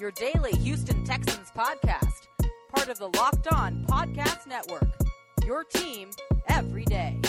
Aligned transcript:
your 0.00 0.10
daily 0.10 0.52
Houston 0.52 1.04
Texans 1.04 1.52
podcast, 1.56 2.26
part 2.74 2.88
of 2.88 2.98
the 2.98 3.06
Locked 3.16 3.46
On 3.52 3.84
Podcast 3.86 4.46
Network. 4.46 4.88
Your 5.46 5.62
team 5.62 6.10
every 6.48 6.84
day. 6.84 7.20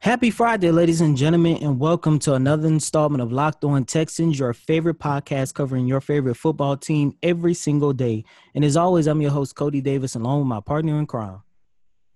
Happy 0.00 0.30
Friday, 0.30 0.72
ladies 0.72 1.00
and 1.00 1.16
gentlemen, 1.16 1.58
and 1.62 1.78
welcome 1.78 2.18
to 2.20 2.34
another 2.34 2.66
installment 2.66 3.22
of 3.22 3.30
Locked 3.30 3.62
On 3.64 3.84
Texans, 3.84 4.38
your 4.40 4.52
favorite 4.52 4.98
podcast 4.98 5.54
covering 5.54 5.86
your 5.86 6.00
favorite 6.00 6.36
football 6.36 6.76
team 6.76 7.12
every 7.22 7.54
single 7.54 7.92
day. 7.92 8.24
And 8.54 8.64
as 8.64 8.76
always, 8.76 9.06
I'm 9.06 9.20
your 9.20 9.30
host, 9.30 9.54
Coty 9.54 9.82
Davis, 9.82 10.16
along 10.16 10.40
with 10.40 10.48
my 10.48 10.60
partner 10.60 10.98
in 10.98 11.06
crime. 11.06 11.42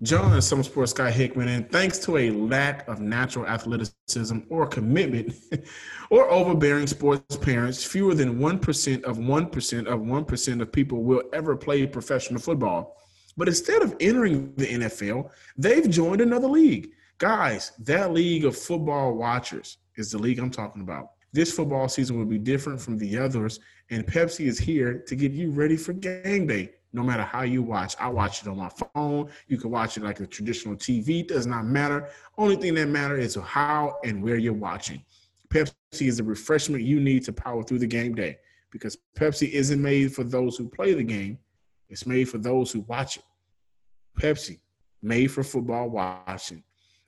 John 0.02 0.36
is 0.36 0.48
Summer 0.48 0.64
Sports 0.64 0.92
Guy 0.92 1.12
Hickman, 1.12 1.46
and 1.46 1.70
thanks 1.70 1.96
to 2.00 2.16
a 2.16 2.30
lack 2.32 2.88
of 2.88 2.98
natural 2.98 3.46
athleticism 3.46 4.38
or 4.48 4.66
commitment 4.66 5.32
or 6.10 6.28
overbearing 6.28 6.88
sports 6.88 7.36
parents, 7.36 7.84
fewer 7.84 8.12
than 8.12 8.40
1% 8.40 9.04
of 9.04 9.18
1% 9.18 9.86
of 9.86 10.00
1% 10.00 10.60
of 10.60 10.72
people 10.72 11.04
will 11.04 11.22
ever 11.32 11.56
play 11.56 11.86
professional 11.86 12.40
football. 12.40 12.96
But 13.36 13.46
instead 13.46 13.80
of 13.80 13.94
entering 14.00 14.52
the 14.56 14.66
NFL, 14.66 15.30
they've 15.56 15.88
joined 15.88 16.20
another 16.20 16.48
league. 16.48 16.88
Guys, 17.18 17.70
that 17.78 18.12
league 18.12 18.44
of 18.44 18.56
football 18.56 19.14
watchers 19.14 19.78
is 19.94 20.10
the 20.10 20.18
league 20.18 20.40
I'm 20.40 20.50
talking 20.50 20.82
about. 20.82 21.10
This 21.32 21.52
football 21.52 21.88
season 21.88 22.18
will 22.18 22.26
be 22.26 22.38
different 22.38 22.80
from 22.80 22.98
the 22.98 23.18
others, 23.18 23.58
and 23.90 24.06
Pepsi 24.06 24.46
is 24.46 24.58
here 24.58 25.02
to 25.06 25.16
get 25.16 25.32
you 25.32 25.50
ready 25.50 25.76
for 25.76 25.92
game 25.92 26.46
day 26.46 26.72
no 26.92 27.02
matter 27.02 27.22
how 27.22 27.42
you 27.42 27.62
watch. 27.62 27.94
I 27.98 28.08
watch 28.08 28.42
it 28.42 28.48
on 28.48 28.58
my 28.58 28.68
phone. 28.68 29.30
You 29.48 29.56
can 29.56 29.70
watch 29.70 29.96
it 29.96 30.02
like 30.02 30.20
a 30.20 30.26
traditional 30.26 30.76
TV. 30.76 31.20
It 31.20 31.28
does 31.28 31.46
not 31.46 31.64
matter. 31.64 32.08
Only 32.36 32.56
thing 32.56 32.74
that 32.74 32.88
matters 32.88 33.36
is 33.36 33.42
how 33.42 33.96
and 34.04 34.22
where 34.22 34.36
you're 34.36 34.52
watching. 34.52 35.02
Pepsi 35.48 35.72
is 36.00 36.18
the 36.18 36.24
refreshment 36.24 36.82
you 36.82 37.00
need 37.00 37.24
to 37.24 37.32
power 37.32 37.62
through 37.62 37.78
the 37.78 37.86
game 37.86 38.14
day 38.14 38.38
because 38.70 38.96
Pepsi 39.16 39.50
isn't 39.50 39.80
made 39.80 40.14
for 40.14 40.24
those 40.24 40.56
who 40.56 40.68
play 40.68 40.94
the 40.94 41.02
game. 41.02 41.38
It's 41.88 42.06
made 42.06 42.28
for 42.28 42.38
those 42.38 42.72
who 42.72 42.80
watch 42.80 43.18
it. 43.18 43.24
Pepsi, 44.18 44.60
made 45.02 45.28
for 45.28 45.42
football 45.42 45.90
watching. 45.90 46.62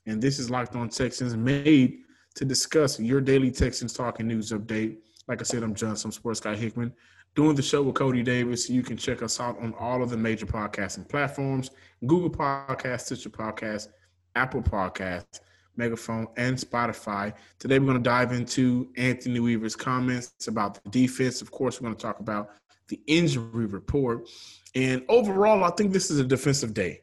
And 0.06 0.20
this 0.20 0.38
is 0.38 0.50
Locked 0.50 0.76
On 0.76 0.88
Texans, 0.88 1.36
made 1.36 2.03
to 2.34 2.44
discuss 2.44 2.98
your 2.98 3.20
daily 3.20 3.50
Texans 3.50 3.92
talking 3.92 4.26
news 4.26 4.50
update. 4.50 4.96
Like 5.28 5.40
I 5.40 5.44
said, 5.44 5.62
I'm 5.62 5.74
John, 5.74 5.96
some 5.96 6.12
sports 6.12 6.40
guy 6.40 6.54
Hickman 6.54 6.92
doing 7.34 7.56
the 7.56 7.62
show 7.62 7.82
with 7.82 7.94
Coty 7.94 8.24
Davis. 8.24 8.70
You 8.70 8.82
can 8.82 8.96
check 8.96 9.22
us 9.22 9.40
out 9.40 9.58
on 9.60 9.74
all 9.78 10.02
of 10.02 10.10
the 10.10 10.16
major 10.16 10.46
podcasting 10.46 11.08
platforms 11.08 11.70
Google 12.06 12.30
Podcasts, 12.30 13.02
Stitcher 13.02 13.30
Podcasts, 13.30 13.88
Apple 14.34 14.62
Podcasts, 14.62 15.40
Megaphone, 15.76 16.26
and 16.36 16.56
Spotify. 16.56 17.32
Today, 17.58 17.78
we're 17.78 17.86
going 17.86 17.98
to 17.98 18.02
dive 18.02 18.32
into 18.32 18.90
Anthony 18.96 19.40
Weaver's 19.40 19.76
comments 19.76 20.48
about 20.48 20.82
the 20.82 20.90
defense. 20.90 21.40
Of 21.40 21.50
course, 21.50 21.80
we're 21.80 21.86
going 21.86 21.96
to 21.96 22.02
talk 22.02 22.20
about 22.20 22.50
the 22.88 23.00
injury 23.06 23.66
report. 23.66 24.28
And 24.74 25.04
overall, 25.08 25.64
I 25.64 25.70
think 25.70 25.92
this 25.92 26.10
is 26.10 26.18
a 26.18 26.24
defensive 26.24 26.74
day. 26.74 27.00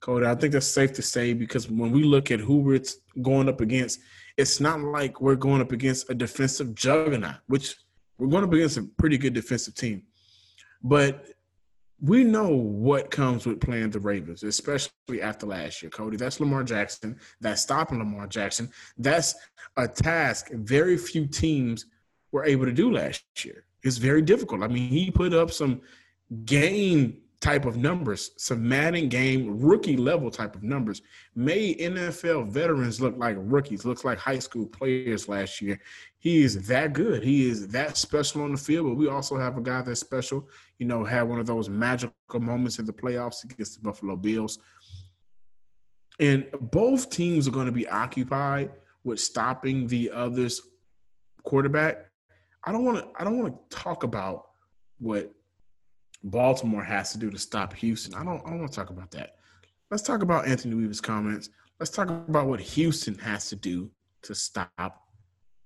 Coty, 0.00 0.26
I 0.26 0.34
think 0.34 0.52
that's 0.52 0.66
safe 0.66 0.92
to 0.94 1.02
say 1.02 1.32
because 1.32 1.70
when 1.70 1.92
we 1.92 2.02
look 2.02 2.32
at 2.32 2.40
who 2.40 2.58
we're 2.58 2.82
going 3.22 3.48
up 3.48 3.60
against, 3.60 4.00
it's 4.36 4.60
not 4.60 4.80
like 4.80 5.20
we're 5.20 5.36
going 5.36 5.60
up 5.60 5.72
against 5.72 6.10
a 6.10 6.14
defensive 6.14 6.74
juggernaut, 6.74 7.36
which 7.46 7.76
we're 8.18 8.28
going 8.28 8.44
up 8.44 8.52
against 8.52 8.76
a 8.76 8.82
pretty 8.98 9.18
good 9.18 9.34
defensive 9.34 9.74
team. 9.74 10.02
But 10.82 11.26
we 12.00 12.24
know 12.24 12.48
what 12.48 13.10
comes 13.10 13.46
with 13.46 13.60
playing 13.60 13.90
the 13.90 14.00
Ravens, 14.00 14.42
especially 14.42 15.22
after 15.22 15.46
last 15.46 15.82
year, 15.82 15.90
Coty. 15.90 16.18
That's 16.18 16.40
Lamar 16.40 16.64
Jackson. 16.64 17.18
That's 17.40 17.62
stopping 17.62 17.98
Lamar 17.98 18.26
Jackson. 18.26 18.70
That's 18.98 19.34
a 19.76 19.86
task 19.86 20.50
very 20.52 20.96
few 20.96 21.26
teams 21.26 21.86
were 22.32 22.44
able 22.44 22.64
to 22.64 22.72
do 22.72 22.92
last 22.92 23.22
year. 23.44 23.64
It's 23.84 23.98
very 23.98 24.22
difficult. 24.22 24.62
I 24.62 24.68
mean, 24.68 24.88
he 24.88 25.10
put 25.10 25.32
up 25.32 25.52
some 25.52 25.80
game 26.44 27.18
type 27.42 27.64
of 27.64 27.76
numbers, 27.76 28.30
some 28.36 28.66
Madden 28.66 29.08
game 29.08 29.60
rookie 29.60 29.96
level 29.96 30.30
type 30.30 30.54
of 30.54 30.62
numbers, 30.62 31.02
made 31.34 31.80
NFL 31.80 32.46
veterans 32.46 33.00
look 33.00 33.18
like 33.18 33.36
rookies, 33.36 33.84
looks 33.84 34.04
like 34.04 34.16
high 34.16 34.38
school 34.38 34.64
players 34.64 35.28
last 35.28 35.60
year. 35.60 35.78
He 36.20 36.44
is 36.44 36.68
that 36.68 36.92
good. 36.92 37.24
He 37.24 37.50
is 37.50 37.66
that 37.68 37.96
special 37.96 38.42
on 38.42 38.52
the 38.52 38.56
field, 38.56 38.86
but 38.86 38.94
we 38.94 39.08
also 39.08 39.36
have 39.36 39.58
a 39.58 39.60
guy 39.60 39.82
that's 39.82 39.98
special, 39.98 40.48
you 40.78 40.86
know, 40.86 41.02
had 41.02 41.22
one 41.22 41.40
of 41.40 41.46
those 41.46 41.68
magical 41.68 42.14
moments 42.34 42.78
in 42.78 42.86
the 42.86 42.92
playoffs 42.92 43.42
against 43.42 43.74
the 43.74 43.82
Buffalo 43.82 44.14
Bills. 44.14 44.60
And 46.20 46.46
both 46.60 47.10
teams 47.10 47.48
are 47.48 47.52
going 47.52 47.66
to 47.66 47.72
be 47.72 47.88
occupied 47.88 48.70
with 49.02 49.18
stopping 49.18 49.88
the 49.88 50.12
other's 50.12 50.62
quarterback. 51.42 52.06
I 52.62 52.70
don't 52.70 52.84
want 52.84 52.98
to 52.98 53.08
I 53.18 53.24
don't 53.24 53.42
want 53.42 53.68
to 53.68 53.76
talk 53.76 54.04
about 54.04 54.50
what 55.00 55.34
Baltimore 56.24 56.84
has 56.84 57.12
to 57.12 57.18
do 57.18 57.30
to 57.30 57.38
stop 57.38 57.74
Houston. 57.74 58.14
I 58.14 58.24
don't 58.24 58.44
I 58.46 58.50
don't 58.50 58.60
want 58.60 58.72
to 58.72 58.76
talk 58.76 58.90
about 58.90 59.10
that. 59.12 59.36
Let's 59.90 60.02
talk 60.02 60.22
about 60.22 60.46
Anthony 60.46 60.74
Weaver's 60.74 61.00
comments. 61.00 61.50
Let's 61.78 61.90
talk 61.90 62.08
about 62.08 62.46
what 62.46 62.60
Houston 62.60 63.18
has 63.18 63.48
to 63.48 63.56
do 63.56 63.90
to 64.22 64.34
stop 64.34 65.02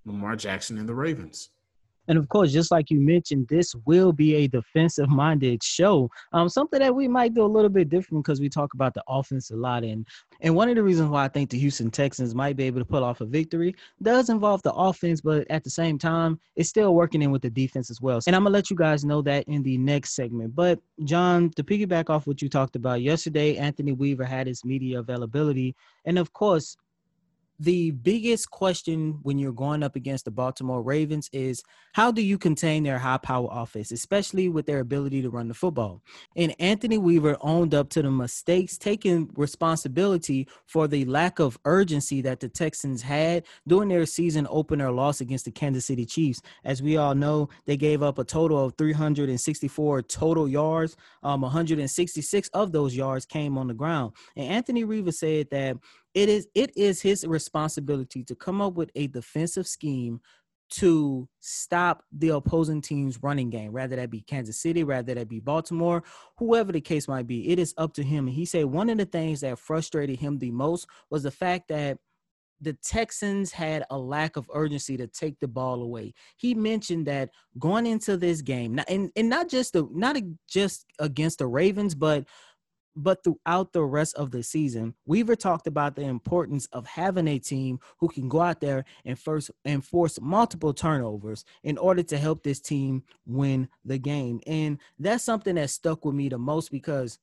Lamar 0.05 0.37
Jackson 0.37 0.78
and 0.78 0.89
the 0.89 0.95
Ravens. 0.95 1.50
And 2.09 2.19
of 2.19 2.28
course, 2.28 2.53
just 2.53 2.71
like 2.71 2.91
you 2.91 3.00
mentioned, 3.00 3.49
this 3.49 3.75
will 3.84 4.12
be 4.12 4.34
a 4.34 4.49
defensive 4.49 5.09
minded 5.09 5.62
show. 5.62 6.11
Um, 6.33 6.49
something 6.49 6.81
that 6.81 6.94
we 6.94 7.09
might 7.09 7.34
do 7.34 7.44
a 7.44 7.47
little 7.47 7.71
bit 7.71 7.89
different 7.89 8.25
because 8.25 8.41
we 8.41 8.49
talk 8.49 8.75
about 8.75 8.94
the 8.94 9.03
offense 9.09 9.50
a 9.50 9.56
lot. 9.56 9.84
And 9.84 10.06
and 10.41 10.55
one 10.55 10.69
of 10.69 10.77
the 10.77 10.83
reasons 10.83 11.11
why 11.11 11.25
I 11.25 11.28
think 11.28 11.50
the 11.50 11.59
Houston 11.59 11.91
Texans 11.91 12.34
might 12.34 12.56
be 12.56 12.65
able 12.65 12.81
to 12.81 12.84
pull 12.84 13.05
off 13.05 13.21
a 13.21 13.25
victory 13.25 13.75
does 14.03 14.28
involve 14.28 14.62
the 14.62 14.72
offense, 14.72 15.21
but 15.21 15.50
at 15.50 15.65
the 15.65 15.71
same 15.71 15.99
time, 15.99 16.39
it's 16.56 16.69
still 16.69 16.95
working 16.95 17.22
in 17.22 17.31
with 17.31 17.43
the 17.43 17.50
defense 17.50 17.91
as 17.91 18.00
well. 18.00 18.21
And 18.27 18.37
I'm 18.37 18.43
gonna 18.43 18.53
let 18.53 18.71
you 18.71 18.77
guys 18.77 19.05
know 19.05 19.22
that 19.22 19.45
in 19.49 19.62
the 19.62 19.78
next 19.78 20.15
segment. 20.15 20.55
But 20.55 20.78
John, 21.05 21.50
to 21.50 21.65
piggyback 21.65 22.11
off 22.11 22.27
what 22.27 22.43
you 22.43 22.49
talked 22.49 22.77
about 22.77 23.03
yesterday, 23.03 23.56
Anthony 23.56 23.93
Weaver 23.93 24.25
had 24.25 24.47
his 24.47 24.65
media 24.65 25.00
availability. 25.00 25.75
And 26.05 26.19
of 26.19 26.33
course, 26.33 26.77
the 27.59 27.91
biggest 27.93 28.50
question 28.50 29.19
when 29.22 29.39
you're 29.39 29.53
going 29.53 29.83
up 29.83 29.97
against 29.97 30.25
the 30.25 30.31
Baltimore 30.31 30.83
Ravens 30.83 31.31
is 31.33 31.62
how 31.93 32.11
do 32.11 32.22
you 32.22 32.37
contain 32.37 32.83
their 32.83 32.99
high 32.99 33.17
power 33.17 33.49
offense, 33.50 33.91
especially 33.93 34.49
with 34.49 34.67
their 34.67 34.81
ability 34.81 35.22
to 35.22 35.31
run 35.31 35.49
the 35.49 35.55
football? 35.55 36.03
And 36.37 36.55
Anthony 36.59 36.99
Weaver 36.99 37.37
owned 37.41 37.75
up 37.75 37.89
to 37.91 38.03
the 38.03 38.11
mistakes, 38.11 38.77
taking 38.77 39.31
responsibility 39.37 40.49
for 40.66 40.87
the 40.87 41.05
lack 41.06 41.39
of 41.39 41.59
urgency 41.65 42.21
that 42.22 42.41
the 42.41 42.49
Texans 42.49 43.00
had 43.00 43.45
during 43.66 43.89
their 43.89 44.06
season 44.06 44.47
opener 44.50 44.91
loss 44.91 45.21
against 45.21 45.47
the 45.47 45.50
Kansas 45.50 45.87
City 45.87 46.05
Chiefs. 46.05 46.43
As 46.65 46.83
we 46.83 46.97
all 46.97 47.15
know, 47.15 47.49
they 47.65 47.77
gave 47.77 48.03
up 48.03 48.19
a 48.19 48.25
total 48.25 48.62
of 48.62 48.75
364 48.77 50.03
total 50.03 50.49
yards. 50.49 50.97
Um, 51.22 51.41
166 51.41 52.49
of 52.53 52.72
those 52.72 52.95
yards 52.95 53.25
came 53.25 53.56
on 53.56 53.69
the 53.69 53.75
ground. 53.75 54.12
And 54.37 54.50
Anthony 54.53 54.84
Weaver 54.84 55.12
said 55.12 55.49
that 55.50 55.77
it 56.16 56.31
is 56.31 56.49
it 56.54 56.72
is 56.77 57.03
his 57.03 57.27
responsibility 57.27 58.25
to 58.25 58.34
come 58.34 58.62
up 58.62 58.72
with 58.72 58.91
a 58.94 59.06
defensive 59.06 59.69
scheme 59.69 60.19
to 60.69 61.28
stop 61.41 62.03
the 62.10 62.31
opposing 62.31 62.81
team's 62.81 63.22
running 63.22 63.50
game, 63.50 63.71
rather 63.71 63.94
that 63.94 64.10
be 64.10 64.22
Kansas 64.22 64.60
City, 64.60 64.82
rather 64.82 65.15
that 65.15 65.28
be 65.28 65.38
Baltimore, 65.41 66.03
whoever 66.38 66.72
the 66.72 66.81
case 66.81 67.06
might 67.06 67.27
be. 67.27 67.50
It 67.50 67.59
is 67.60 67.75
up 67.77 67.93
to 67.94 68.03
him. 68.03 68.27
He 68.27 68.47
said 68.47 68.65
one 68.65 68.88
of 68.88 68.99
the 68.99 69.04
things 69.04 69.43
that 69.43 69.59
frustrated 69.59 70.19
him 70.19 70.38
the 70.38 70.50
most 70.50 70.88
was 71.10 71.22
the 71.22 71.31
fact 71.31 71.69
that 71.69 71.99
the 72.62 72.72
Texans 72.83 73.53
had 73.53 73.84
a 73.91 73.98
lack 73.98 74.37
of 74.38 74.50
urgency 74.54 74.97
to 74.97 75.06
take 75.06 75.38
the 75.38 75.47
ball 75.47 75.83
away. 75.83 76.15
He 76.38 76.54
mentioned 76.54 77.06
that 77.09 77.28
going 77.59 77.87
into 77.87 78.16
this 78.16 78.41
game, 78.41 78.80
and, 78.89 79.10
and 79.15 79.28
not 79.28 79.51
just 79.51 79.74
the 79.74 79.86
not 79.92 80.16
just 80.48 80.86
against 80.98 81.41
the 81.41 81.47
Ravens, 81.47 81.95
but 81.95 82.24
but 82.97 83.22
throughout 83.22 83.72
the 83.72 83.84
rest 83.84 84.15
of 84.16 84.31
the 84.31 84.43
season, 84.43 84.95
Weaver 85.04 85.37
talked 85.37 85.66
about 85.66 85.95
the 85.95 86.03
importance 86.03 86.66
of 86.72 86.87
having 86.87 87.28
a 87.28 87.39
team 87.39 87.78
who 87.98 88.09
can 88.09 88.28
go 88.28 88.41
out 88.41 88.60
there 88.60 88.84
and 89.04 89.19
first 89.19 89.51
enforce 89.65 90.19
multiple 90.21 90.72
turnovers 90.72 91.45
in 91.63 91.77
order 91.77 92.03
to 92.03 92.16
help 92.16 92.43
this 92.43 92.59
team 92.59 93.03
win 93.27 93.69
the 93.84 93.98
game. 93.98 94.41
And 94.47 94.78
that's 94.98 95.25
something 95.25 95.57
that 95.57 95.71
stuck 95.71 96.04
with 96.04 96.15
me 96.15 96.31
the 96.31 96.39
most 96.39 96.71
because 96.71 97.19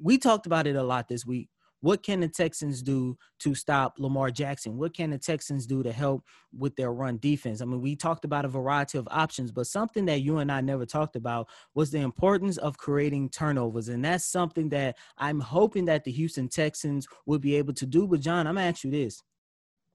we 0.00 0.18
talked 0.18 0.46
about 0.46 0.66
it 0.66 0.76
a 0.76 0.82
lot 0.82 1.08
this 1.08 1.24
week. 1.24 1.48
What 1.82 2.04
can 2.04 2.20
the 2.20 2.28
Texans 2.28 2.80
do 2.80 3.18
to 3.40 3.56
stop 3.56 3.96
Lamar 3.98 4.30
Jackson? 4.30 4.78
What 4.78 4.94
can 4.94 5.10
the 5.10 5.18
Texans 5.18 5.66
do 5.66 5.82
to 5.82 5.90
help 5.90 6.24
with 6.56 6.76
their 6.76 6.92
run 6.92 7.18
defense? 7.18 7.60
I 7.60 7.64
mean, 7.64 7.80
we 7.80 7.96
talked 7.96 8.24
about 8.24 8.44
a 8.44 8.48
variety 8.48 8.98
of 8.98 9.08
options, 9.10 9.50
but 9.50 9.66
something 9.66 10.04
that 10.06 10.22
you 10.22 10.38
and 10.38 10.50
I 10.50 10.60
never 10.60 10.86
talked 10.86 11.16
about 11.16 11.48
was 11.74 11.90
the 11.90 11.98
importance 11.98 12.56
of 12.56 12.78
creating 12.78 13.30
turnovers. 13.30 13.88
And 13.88 14.04
that's 14.04 14.24
something 14.24 14.68
that 14.68 14.96
I'm 15.18 15.40
hoping 15.40 15.84
that 15.86 16.04
the 16.04 16.12
Houston 16.12 16.48
Texans 16.48 17.08
will 17.26 17.40
be 17.40 17.56
able 17.56 17.74
to 17.74 17.84
do. 17.84 18.06
But, 18.06 18.20
John, 18.20 18.46
I'm 18.46 18.54
going 18.54 18.64
to 18.64 18.68
ask 18.68 18.84
you 18.84 18.92
this. 18.92 19.20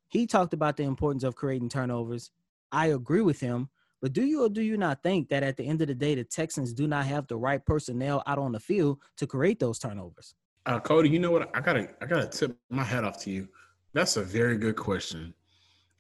He 0.10 0.28
talked 0.28 0.54
about 0.54 0.76
the 0.76 0.84
importance 0.84 1.24
of 1.24 1.36
creating 1.36 1.70
turnovers. 1.70 2.32
I 2.70 2.88
agree 2.88 3.22
with 3.22 3.40
him. 3.40 3.70
But 4.02 4.12
do 4.12 4.26
you 4.26 4.44
or 4.44 4.50
do 4.50 4.62
you 4.62 4.76
not 4.76 5.02
think 5.02 5.30
that 5.30 5.42
at 5.42 5.56
the 5.56 5.66
end 5.66 5.82
of 5.82 5.88
the 5.88 5.96
day, 5.96 6.16
the 6.16 6.26
Texans 6.26 6.74
do 6.74 6.86
not 6.86 7.06
have 7.06 7.28
the 7.28 7.38
right 7.38 7.66
personnel 7.66 8.24
out 8.28 8.38
on 8.38 8.52
the 8.52 8.60
field 8.60 9.00
to 9.18 9.26
create 9.26 9.60
those 9.60 9.80
turnovers? 9.80 10.36
Uh, 10.68 10.82
Coty, 10.82 11.10
you 11.10 11.18
know 11.18 11.32
what? 11.32 11.50
I 11.56 11.62
gotta 11.62 11.88
I 12.02 12.06
gotta 12.06 12.28
tip 12.28 12.58
my 12.70 12.84
hat 12.84 13.06
off 13.06 13.18
to 13.22 13.32
you. 13.32 13.48
That's 13.94 14.18
a 14.18 14.24
very 14.24 14.58
good 14.58 14.76
question. 14.76 15.34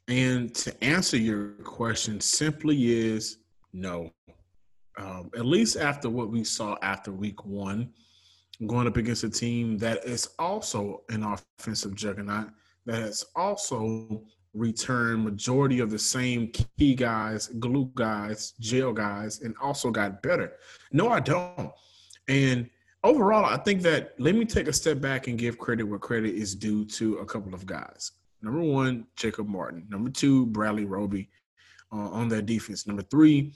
And 0.10 0.54
to 0.56 0.84
answer 0.84 1.16
your 1.16 1.52
question, 1.64 2.20
simply 2.20 2.92
is 2.92 3.38
no. 3.72 4.12
Um, 4.98 5.32
at 5.38 5.46
least 5.46 5.78
after 5.78 6.10
what 6.10 6.30
we 6.30 6.44
saw 6.44 6.76
after 6.82 7.14
week 7.14 7.46
one, 7.46 7.94
going 8.66 8.88
up 8.88 8.98
against 8.98 9.24
a 9.24 9.30
team 9.30 9.78
that 9.78 10.04
is 10.04 10.28
also 10.38 11.04
an 11.10 11.24
offensive 11.24 11.96
juggernaut, 11.96 12.50
that 12.86 13.02
has 13.02 13.24
also 13.38 14.24
returned 14.54 15.24
majority 15.24 15.80
of 15.80 15.92
the 15.92 16.00
same 16.00 16.52
key 16.78 16.94
guys, 16.94 17.48
glue 17.60 17.90
guys, 17.96 18.52
jail 18.60 18.92
guys, 18.92 19.42
and 19.42 19.56
also 19.62 19.92
got 19.92 20.22
better. 20.22 20.54
No, 20.92 21.10
I 21.10 21.22
don't. 21.22 21.72
And 22.28 22.70
overall, 23.08 23.46
I 23.46 23.58
think 23.58 23.82
that 23.84 24.14
let 24.20 24.36
me 24.36 24.46
take 24.46 24.68
a 24.68 24.74
step 24.74 25.00
back 25.00 25.28
and 25.28 25.38
give 25.38 25.58
credit 25.58 25.84
where 25.84 26.00
credit 26.00 26.36
is 26.36 26.54
due 26.54 26.86
to 26.86 27.18
a 27.18 27.26
couple 27.26 27.54
of 27.54 27.66
guys. 27.66 28.12
Number 28.42 28.62
one, 28.62 29.08
Jacob 29.16 29.48
Martin. 29.48 29.86
Number 29.90 30.10
two, 30.10 30.46
Bradley 30.48 30.86
Roby 30.86 31.30
uh, 31.92 32.10
on 32.10 32.28
that 32.30 32.46
defense. 32.46 32.86
Number 32.86 33.02
three, 33.04 33.54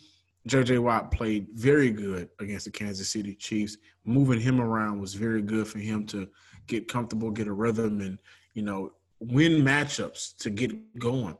JJ 0.48 0.80
Watt 0.80 1.12
played 1.12 1.48
very 1.54 1.92
good 1.92 2.30
against 2.40 2.66
the 2.66 2.72
Kansas 2.72 3.10
City 3.10 3.36
Chiefs. 3.36 3.78
Moving 4.06 4.40
him 4.40 4.60
around 4.60 5.00
was 5.00 5.14
very 5.14 5.42
good 5.42 5.68
for 5.68 5.80
him 5.80 6.06
to 6.08 6.28
get 6.68 6.88
comfortable, 6.88 7.30
get 7.30 7.48
a 7.48 7.54
rhythm, 7.54 8.02
and 8.02 8.18
you 8.54 8.64
know 8.64 8.94
win 9.20 9.62
matchups 9.62 10.38
to 10.38 10.50
get 10.50 10.72
going. 10.98 11.38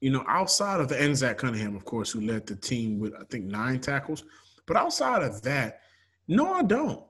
You 0.00 0.10
know, 0.10 0.24
outside 0.28 0.80
of 0.80 0.88
the 0.88 1.00
and 1.00 1.16
Zach 1.16 1.38
Cunningham, 1.38 1.74
of 1.74 1.84
course, 1.84 2.12
who 2.12 2.20
led 2.20 2.46
the 2.46 2.54
team 2.54 3.00
with 3.00 3.14
I 3.14 3.24
think 3.30 3.46
nine 3.46 3.80
tackles, 3.80 4.24
but 4.66 4.76
outside 4.76 5.22
of 5.22 5.42
that, 5.42 5.80
no, 6.28 6.52
I 6.52 6.62
don't. 6.62 7.04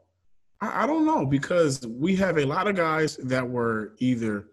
I, 0.60 0.84
I 0.84 0.86
don't 0.86 1.06
know 1.06 1.26
because 1.26 1.86
we 1.86 2.16
have 2.16 2.38
a 2.38 2.44
lot 2.44 2.66
of 2.66 2.76
guys 2.76 3.16
that 3.18 3.48
were 3.48 3.94
either 3.98 4.48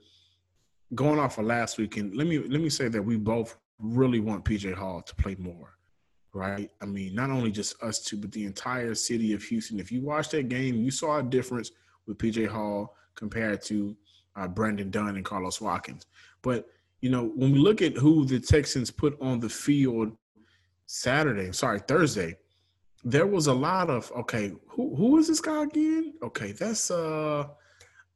going 0.96 1.20
off 1.20 1.38
of 1.38 1.46
last 1.46 1.78
week, 1.78 1.98
and 1.98 2.16
let 2.16 2.28
me 2.28 2.40
let 2.40 2.62
me 2.62 2.70
say 2.70 2.88
that 2.88 3.02
we 3.02 3.18
both 3.18 3.58
really 3.80 4.20
want 4.20 4.46
PJ 4.46 4.74
Hall 4.74 5.02
to 5.02 5.16
play 5.16 5.36
more 5.40 5.80
right? 6.34 6.70
I 6.82 6.86
mean, 6.86 7.16
not 7.16 7.30
only 7.30 7.52
just 7.52 7.82
us 7.82 8.00
two, 8.00 8.18
but 8.18 8.32
the 8.32 8.46
entire 8.46 8.94
city 8.96 9.34
of 9.34 9.44
Houston. 9.44 9.80
If 9.80 9.92
you 9.92 10.02
watched 10.02 10.32
that 10.32 10.50
game, 10.50 10.76
you 10.76 10.92
saw 10.92 11.20
a 11.20 11.24
difference 11.24 11.72
with 12.06 12.18
PJ 12.18 12.48
Hall 12.48 12.96
compared 13.16 13.62
to 13.64 13.96
uh, 14.36 14.48
Brandon 14.48 14.90
Dunn 14.90 15.16
and 15.16 15.26
Carlos 15.26 15.60
Watkins. 15.60 16.06
But 16.42 16.68
you 17.02 17.10
know, 17.10 17.32
when 17.36 17.52
we 17.52 17.60
look 17.60 17.82
at 17.82 17.98
who 17.98 18.26
the 18.26 18.40
Texans 18.40 18.92
put 18.92 19.20
on 19.22 19.40
the 19.40 19.50
field 19.50 20.16
Saturday, 20.86 21.52
sorry 21.52 21.80
Thursday, 21.80 22.36
there 23.04 23.28
was 23.28 23.48
a 23.48 23.54
lot 23.54 23.90
of 23.90 24.12
okay. 24.12 24.54
Who 24.68 24.96
who 24.96 25.18
is 25.18 25.28
this 25.28 25.42
guy 25.42 25.64
again? 25.64 26.14
Okay, 26.24 26.52
that's 26.52 26.92
uh. 26.92 27.48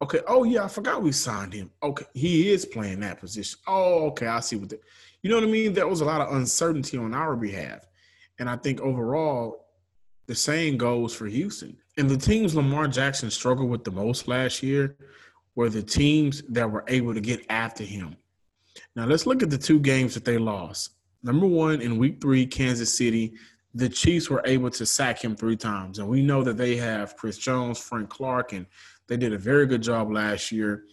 Okay. 0.01 0.19
Oh 0.27 0.43
yeah, 0.43 0.65
I 0.65 0.67
forgot 0.67 1.01
we 1.01 1.13
signed 1.13 1.53
him. 1.53 1.71
Okay, 1.81 2.05
he 2.13 2.51
is 2.51 2.65
playing 2.65 2.99
that 3.01 3.19
position. 3.19 3.59
Oh, 3.67 4.07
okay. 4.07 4.27
I 4.27 4.41
see 4.41 4.57
what 4.57 4.69
the, 4.69 4.79
you 5.21 5.29
know 5.29 5.37
what 5.37 5.45
I 5.45 5.51
mean. 5.51 5.73
There 5.73 5.87
was 5.87 6.01
a 6.01 6.05
lot 6.05 6.19
of 6.19 6.35
uncertainty 6.35 6.97
on 6.97 7.13
our 7.13 7.37
behalf. 7.37 7.87
And 8.39 8.49
I 8.49 8.57
think 8.57 8.81
overall, 8.81 9.67
the 10.27 10.35
same 10.35 10.77
goes 10.77 11.13
for 11.15 11.27
Houston. 11.27 11.77
And 11.97 12.09
the 12.09 12.17
teams 12.17 12.55
Lamar 12.55 12.87
Jackson 12.87 13.29
struggled 13.29 13.69
with 13.69 13.83
the 13.83 13.91
most 13.91 14.27
last 14.27 14.63
year 14.63 14.97
were 15.55 15.69
the 15.69 15.83
teams 15.83 16.41
that 16.49 16.69
were 16.69 16.83
able 16.87 17.13
to 17.13 17.21
get 17.21 17.45
after 17.49 17.83
him. 17.83 18.17
Now 18.95 19.05
let's 19.05 19.25
look 19.25 19.43
at 19.43 19.49
the 19.49 19.57
two 19.57 19.79
games 19.79 20.13
that 20.15 20.25
they 20.25 20.37
lost. 20.37 20.91
Number 21.21 21.47
one, 21.47 21.81
in 21.81 21.97
week 21.97 22.19
three, 22.19 22.45
Kansas 22.45 22.97
City, 22.97 23.33
the 23.73 23.89
Chiefs 23.89 24.29
were 24.29 24.41
able 24.45 24.69
to 24.69 24.85
sack 24.85 25.23
him 25.23 25.35
three 25.35 25.55
times. 25.55 25.99
And 25.99 26.07
we 26.07 26.21
know 26.21 26.43
that 26.43 26.57
they 26.57 26.75
have 26.77 27.17
Chris 27.17 27.37
Jones, 27.37 27.79
Frank 27.79 28.09
Clark, 28.09 28.53
and 28.53 28.65
they 29.07 29.17
did 29.17 29.33
a 29.33 29.37
very 29.37 29.65
good 29.65 29.81
job 29.81 30.11
last 30.11 30.51
year 30.51 30.85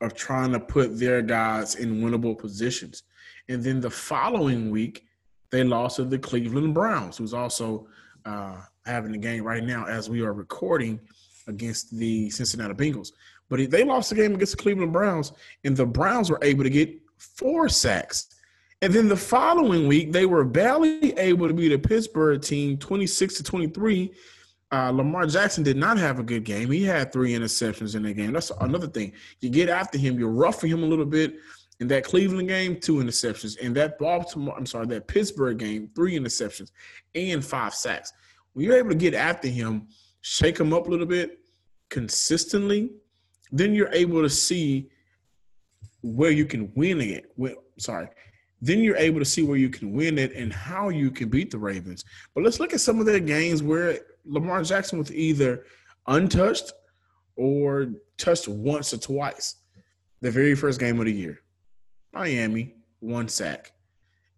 of 0.00 0.14
trying 0.14 0.52
to 0.52 0.60
put 0.60 0.98
their 0.98 1.22
guys 1.22 1.76
in 1.76 2.00
winnable 2.00 2.36
positions. 2.38 3.02
And 3.48 3.62
then 3.62 3.80
the 3.80 3.90
following 3.90 4.70
week, 4.70 5.06
they 5.50 5.64
lost 5.64 5.96
to 5.96 6.04
the 6.04 6.18
Cleveland 6.18 6.74
Browns, 6.74 7.18
who's 7.18 7.34
also 7.34 7.86
uh, 8.24 8.56
having 8.86 9.14
a 9.14 9.18
game 9.18 9.44
right 9.44 9.62
now 9.62 9.84
as 9.86 10.08
we 10.08 10.22
are 10.22 10.32
recording 10.32 11.00
against 11.46 11.96
the 11.96 12.30
Cincinnati 12.30 12.74
Bengals. 12.74 13.12
But 13.48 13.70
they 13.70 13.84
lost 13.84 14.10
the 14.10 14.16
game 14.16 14.34
against 14.34 14.56
the 14.56 14.62
Cleveland 14.62 14.92
Browns, 14.92 15.32
and 15.64 15.76
the 15.76 15.86
Browns 15.86 16.30
were 16.30 16.38
able 16.42 16.64
to 16.64 16.70
get 16.70 16.98
four 17.18 17.68
sacks. 17.68 18.28
And 18.82 18.92
then 18.92 19.06
the 19.06 19.16
following 19.16 19.86
week, 19.86 20.10
they 20.10 20.26
were 20.26 20.44
barely 20.44 21.16
able 21.16 21.46
to 21.46 21.54
beat 21.54 21.72
a 21.72 21.78
Pittsburgh 21.78 22.42
team 22.42 22.76
26 22.76 23.34
to 23.36 23.42
23. 23.44 24.12
Uh, 24.72 24.90
Lamar 24.90 25.24
Jackson 25.26 25.62
did 25.62 25.76
not 25.76 25.98
have 25.98 26.18
a 26.18 26.22
good 26.24 26.42
game. 26.42 26.68
He 26.68 26.82
had 26.82 27.12
three 27.12 27.32
interceptions 27.32 27.94
in 27.94 28.02
that 28.02 28.14
game. 28.14 28.32
That's 28.32 28.50
another 28.60 28.88
thing. 28.88 29.12
You 29.38 29.50
get 29.50 29.68
after 29.68 29.98
him, 29.98 30.18
you 30.18 30.26
rough 30.26 30.64
him 30.64 30.82
a 30.82 30.86
little 30.86 31.04
bit. 31.04 31.36
In 31.78 31.88
that 31.88 32.04
Cleveland 32.04 32.48
game, 32.48 32.78
two 32.80 32.96
interceptions. 32.96 33.56
In 33.58 33.72
that 33.74 33.98
Baltimore, 33.98 34.54
I'm 34.56 34.66
sorry, 34.66 34.86
that 34.86 35.06
Pittsburgh 35.06 35.58
game, 35.58 35.88
three 35.94 36.18
interceptions 36.18 36.70
and 37.14 37.44
five 37.44 37.74
sacks. 37.74 38.12
When 38.52 38.64
you're 38.64 38.76
able 38.76 38.90
to 38.90 38.96
get 38.96 39.14
after 39.14 39.48
him, 39.48 39.88
shake 40.22 40.58
him 40.58 40.72
up 40.72 40.86
a 40.86 40.90
little 40.90 41.06
bit 41.06 41.38
consistently, 41.88 42.90
then 43.52 43.74
you're 43.74 43.92
able 43.92 44.22
to 44.22 44.30
see 44.30 44.90
where 46.02 46.30
you 46.30 46.46
can 46.46 46.72
win 46.74 47.00
it. 47.00 47.32
Well, 47.36 47.54
sorry. 47.78 48.08
Then 48.64 48.78
you're 48.78 48.96
able 48.96 49.18
to 49.18 49.24
see 49.24 49.42
where 49.42 49.56
you 49.56 49.68
can 49.68 49.92
win 49.92 50.18
it 50.18 50.32
and 50.34 50.52
how 50.52 50.88
you 50.88 51.10
can 51.10 51.28
beat 51.28 51.50
the 51.50 51.58
Ravens. 51.58 52.04
But 52.32 52.44
let's 52.44 52.60
look 52.60 52.72
at 52.72 52.80
some 52.80 53.00
of 53.00 53.06
the 53.06 53.18
games 53.18 53.60
where 53.60 53.98
Lamar 54.24 54.62
Jackson 54.62 55.00
was 55.00 55.12
either 55.12 55.64
untouched 56.06 56.72
or 57.34 57.88
touched 58.18 58.46
once 58.46 58.94
or 58.94 58.98
twice. 58.98 59.56
The 60.20 60.30
very 60.30 60.54
first 60.54 60.78
game 60.78 61.00
of 61.00 61.06
the 61.06 61.12
year. 61.12 61.40
Miami, 62.12 62.76
one 63.00 63.26
sack. 63.28 63.72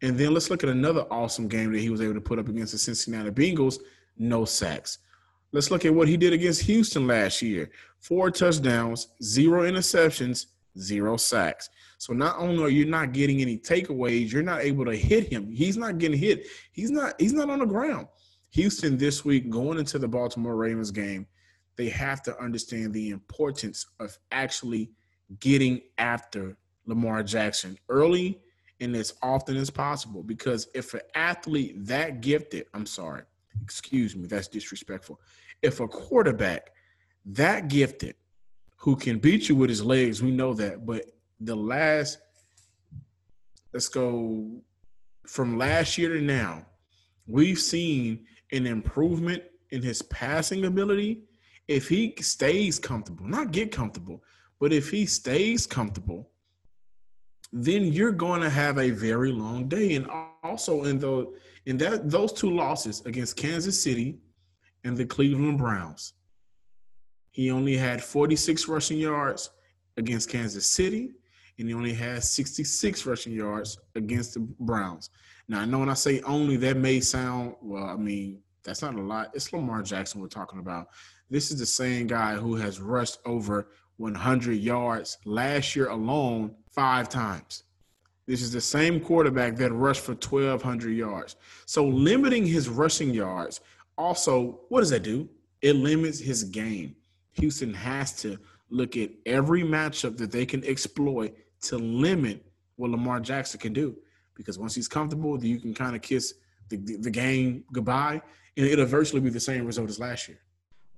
And 0.01 0.17
then 0.17 0.33
let's 0.33 0.49
look 0.49 0.65
at 0.65 0.71
another 0.71 1.07
awesome 1.11 1.47
game 1.47 1.71
that 1.73 1.81
he 1.81 1.91
was 1.91 2.01
able 2.01 2.15
to 2.15 2.21
put 2.21 2.39
up 2.39 2.49
against 2.49 2.73
the 2.73 2.79
Cincinnati 2.79 3.31
Bengals, 3.31 3.79
no 4.17 4.47
sacks. 4.47 4.99
Let's 5.53 5.71
look 5.71 5.85
at 5.85 5.95
what 5.95 6.09
he 6.09 6.17
did 6.17 6.33
against 6.33 6.63
Houston 6.63 7.07
last 7.07 7.43
year 7.43 7.71
four 8.01 8.31
touchdowns, 8.31 9.09
zero 9.23 9.71
interceptions, 9.71 10.47
zero 10.79 11.17
sacks. 11.17 11.71
So 11.99 12.13
not 12.13 12.37
only 12.39 12.63
are 12.63 12.69
you 12.69 12.85
not 12.85 13.13
getting 13.13 13.41
any 13.41 13.59
takeaways, 13.59 14.33
you're 14.33 14.43
not 14.43 14.63
able 14.63 14.85
to 14.85 14.97
hit 14.97 15.33
him. 15.33 15.51
He's 15.51 15.77
not 15.77 15.99
getting 15.99 16.19
hit. 16.19 16.47
He's 16.73 16.91
not 16.91 17.15
he's 17.21 17.33
not 17.33 17.51
on 17.51 17.61
the 17.61 17.67
ground. 17.67 18.09
Houston 18.51 18.97
this 18.97 19.25
week 19.25 19.51
going 19.51 19.79
into 19.79 19.99
the 19.99 20.09
Baltimore 20.09 20.57
Ravens 20.57 20.91
game, 20.91 21.27
they 21.77 21.89
have 21.89 22.23
to 22.23 22.39
understand 22.41 22.93
the 22.93 23.11
importance 23.11 23.87
of 23.99 24.17
actually 24.31 24.91
getting 25.41 25.81
after 25.99 26.57
Lamar 26.87 27.23
Jackson 27.23 27.77
early 27.89 28.41
and 28.81 28.95
as 28.95 29.15
often 29.23 29.57
as 29.57 29.71
possible. 29.71 30.23
Because 30.23 30.69
if 30.75 30.95
an 30.95 31.01
athlete 31.15 31.85
that 31.87 32.21
gifted, 32.21 32.67
I'm 32.75 32.87
sorry, 32.87 33.23
excuse 33.63 34.15
me, 34.15 34.27
that's 34.27 34.49
disrespectful. 34.49 35.21
If 35.63 35.81
a 35.81 35.89
quarterback 35.89 36.71
that 37.27 37.69
gifted 37.69 38.15
who 38.85 38.95
can 38.95 39.19
beat 39.19 39.49
you 39.49 39.57
with 39.57 39.71
his 39.71 39.83
legs, 39.83 40.23
we 40.23 40.31
know 40.31 40.53
that. 40.53 40.85
But 40.85 41.07
the 41.41 41.57
last, 41.57 42.19
let's 43.73 43.89
go 43.89 44.63
from 45.27 45.57
last 45.57 45.97
year 45.97 46.11
to 46.11 46.21
now, 46.21 46.67
we've 47.27 47.59
seen 47.59 48.27
an 48.53 48.67
improvement 48.67 49.43
in 49.71 49.81
his 49.81 50.03
passing 50.03 50.67
ability. 50.67 51.23
If 51.67 51.89
he 51.89 52.15
stays 52.21 52.79
comfortable, 52.79 53.27
not 53.27 53.53
get 53.53 53.73
comfortable, 53.73 54.23
but 54.61 54.71
if 54.71 54.91
he 54.91 55.07
stays 55.07 55.67
comfortable 55.67 56.31
then 57.57 57.85
you're 57.85 58.11
going 58.11 58.41
to 58.41 58.51
have 58.51 58.79
a 58.79 58.91
very 58.91 59.31
long 59.31 59.69
day. 59.69 59.95
And 59.95 60.09
also 60.43 60.85
in 60.85 60.99
the 60.99 61.33
in 61.67 61.79
that 61.79 62.11
those 62.11 62.33
two 62.33 62.51
losses 62.51 63.01
against 63.07 63.37
Kansas 63.37 63.81
City 63.81 64.19
and 64.83 64.97
the 64.97 65.07
Cleveland 65.07 65.59
Browns, 65.59 66.15
he 67.35 67.51
only 67.51 67.77
had 67.77 68.01
46 68.01 68.69
rushing 68.69 68.97
yards 68.97 69.51
against 69.97 70.31
Kansas 70.31 70.69
City, 70.69 71.11
and 71.59 71.67
he 71.67 71.75
only 71.75 71.93
had 71.93 72.23
66 72.23 73.07
rushing 73.07 73.33
yards 73.33 73.77
against 73.97 74.35
the 74.35 74.41
Browns. 74.61 75.11
Now 75.49 75.61
I 75.61 75.65
know 75.65 75.81
when 75.81 75.89
I 75.89 75.95
say 75.95 76.21
only, 76.21 76.57
that 76.59 76.77
may 76.77 77.01
sound 77.01 77.57
well. 77.61 77.87
I 77.87 77.97
mean 77.97 78.39
that's 78.63 78.83
not 78.83 78.95
a 78.95 79.01
lot. 79.01 79.33
It's 79.35 79.53
Lamar 79.53 79.83
Jackson 79.83 80.21
we're 80.21 80.29
talking 80.29 80.61
about. 80.61 80.87
This 81.29 81.51
is 81.51 81.59
the 81.59 81.67
same 81.67 82.07
guy 82.07 82.37
who 82.37 82.55
has 82.55 82.81
rushed 82.81 83.19
over 83.27 83.67
100 83.97 84.53
yards 84.53 85.19
last 85.25 85.75
year 85.75 85.89
alone 85.89 86.55
five 86.71 87.09
times. 87.09 87.65
This 88.29 88.43
is 88.43 88.53
the 88.53 88.61
same 88.61 89.01
quarterback 89.01 89.57
that 89.57 89.73
rushed 89.73 90.03
for 90.03 90.13
1,200 90.13 90.91
yards. 90.91 91.35
So 91.67 91.85
limiting 91.85 92.47
his 92.47 92.69
rushing 92.69 93.13
yards 93.13 93.61
also, 93.99 94.61
what 94.69 94.81
does 94.81 94.91
that 94.91 95.03
do? 95.03 95.29
It 95.63 95.75
limits 95.75 96.21
his 96.21 96.45
game. 96.45 96.95
Houston 97.35 97.75
has 97.75 98.13
to 98.23 98.39
look 98.71 98.97
at 98.97 99.11
every 99.27 99.63
matchup 99.63 100.17
that 100.19 100.33
they 100.33 100.47
can 100.47 100.65
exploit 100.65 101.35
to 101.63 101.79
limit 101.79 102.45
what 102.77 102.91
Lamar 102.91 103.21
Jackson 103.21 103.61
can 103.61 103.73
do. 103.73 103.97
Because 104.35 104.59
once 104.59 104.75
he's 104.75 104.89
comfortable, 104.89 105.43
you 105.45 105.59
can 105.59 105.75
kind 105.75 105.95
of 105.95 106.03
kiss 106.03 106.35
the, 106.69 106.77
the, 106.77 106.97
the 106.97 107.11
game 107.11 107.65
goodbye, 107.73 108.21
and 108.57 108.67
it'll 108.67 108.87
virtually 108.87 109.21
be 109.21 109.31
the 109.31 109.41
same 109.41 109.65
result 109.65 109.89
as 109.89 109.99
last 109.99 110.29
year. 110.29 110.39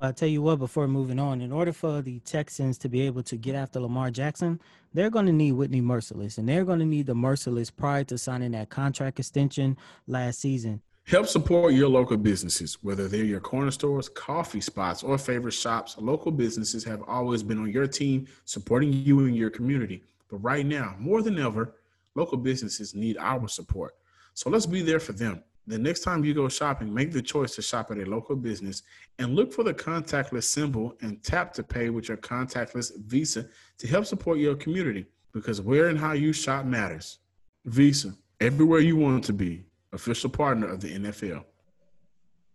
I'll 0.01 0.13
tell 0.13 0.29
you 0.29 0.43
what, 0.43 0.59
before 0.59 0.87
moving 0.87 1.19
on, 1.19 1.41
in 1.41 1.53
order 1.53 1.73
for 1.73 2.03
the 2.03 2.21
Texans 2.21 2.77
to 2.79 2.89
be 2.89 3.01
able 3.03 3.23
to 3.25 3.37
get 3.37 3.55
after 3.55 3.81
Lamar 3.81 4.11
Jackson, 4.11 4.61
they're 4.93 5.11
going 5.11 5.25
to 5.25 5.33
need 5.33 5.53
Whitney 5.53 5.81
Mercilus, 5.81 6.37
and 6.37 6.47
they're 6.47 6.67
going 6.67 6.81
to 6.81 6.85
need 6.85 7.07
the 7.07 7.15
Mercilus 7.15 7.75
prior 7.75 8.05
to 8.05 8.19
signing 8.19 8.53
that 8.53 8.69
contract 8.69 9.19
extension 9.19 9.77
last 10.07 10.41
season. 10.41 10.83
Help 11.07 11.29
support 11.29 11.73
your 11.73 11.89
local 11.89 12.17
businesses, 12.17 12.83
whether 12.83 13.07
they're 13.07 13.23
your 13.23 13.39
corner 13.39 13.71
stores, 13.71 14.09
coffee 14.09 14.61
spots, 14.61 15.05
or 15.05 15.17
favorite 15.17 15.53
shops. 15.53 15.95
Local 15.99 16.33
businesses 16.33 16.83
have 16.83 17.01
always 17.07 17.45
been 17.45 17.59
on 17.61 17.71
your 17.71 17.87
team, 17.87 18.27
supporting 18.45 18.93
you 18.93 19.21
and 19.21 19.37
your 19.37 19.49
community. 19.49 20.03
But 20.29 20.39
right 20.39 20.67
now, 20.67 20.97
more 20.99 21.23
than 21.23 21.39
ever, 21.39 21.77
local 22.17 22.39
businesses 22.39 22.93
need 22.93 23.19
our 23.19 23.47
support. 23.47 23.95
So 24.35 24.51
let's 24.51 24.67
be 24.67 24.83
there 24.83 24.99
for 24.99 25.13
them. 25.13 25.45
The 25.69 25.79
next 25.79 26.01
time 26.01 26.25
you 26.25 26.35
go 26.35 26.49
shopping, 26.49 26.93
make 26.93 27.13
the 27.13 27.23
choice 27.23 27.55
to 27.55 27.63
shop 27.63 27.93
at 27.93 27.99
a 27.99 28.05
local 28.05 28.35
business 28.35 28.83
and 29.21 29.37
look 29.37 29.53
for 29.53 29.63
the 29.63 29.75
contactless 29.75 30.43
symbol 30.43 30.97
and 31.03 31.23
tap 31.23 31.53
to 31.55 31.63
pay 31.63 31.89
with 31.89 32.09
your 32.09 32.17
contactless 32.17 32.91
Visa 33.07 33.47
to 33.79 33.87
help 33.87 34.07
support 34.07 34.39
your 34.39 34.57
community 34.57 35.07
because 35.33 35.61
where 35.61 35.87
and 35.87 36.01
how 36.01 36.15
you 36.15 36.33
shop 36.33 36.65
matters. 36.65 37.21
Visa, 37.65 38.13
everywhere 38.41 38.81
you 38.81 38.97
want 38.97 39.23
to 39.23 39.33
be 39.33 39.67
official 39.97 40.31
partner 40.31 40.69
of 40.69 40.81
the 40.81 40.95
NFL. 40.95 41.45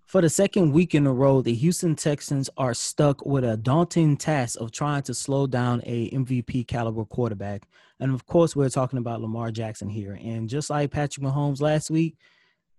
For 0.05 0.21
the 0.21 0.29
second 0.29 0.74
week 0.74 0.93
in 0.93 1.07
a 1.07 1.13
row, 1.13 1.41
the 1.41 1.53
Houston 1.53 1.95
Texans 1.95 2.50
are 2.57 2.74
stuck 2.74 3.25
with 3.25 3.45
a 3.45 3.55
daunting 3.55 4.17
task 4.17 4.60
of 4.60 4.71
trying 4.71 5.03
to 5.03 5.13
slow 5.13 5.48
down 5.48 5.81
a 5.86 6.10
MVP 6.10 6.67
caliber 6.67 7.05
quarterback. 7.05 7.63
And 8.00 8.13
of 8.13 8.25
course, 8.25 8.53
we're 8.53 8.69
talking 8.69 9.00
about 9.00 9.21
Lamar 9.21 9.51
Jackson 9.51 9.88
here. 9.88 10.19
And 10.21 10.50
just 10.50 10.69
like 10.69 10.91
Patrick 10.91 11.25
Mahomes 11.25 11.62
last 11.62 11.89
week, 11.89 12.17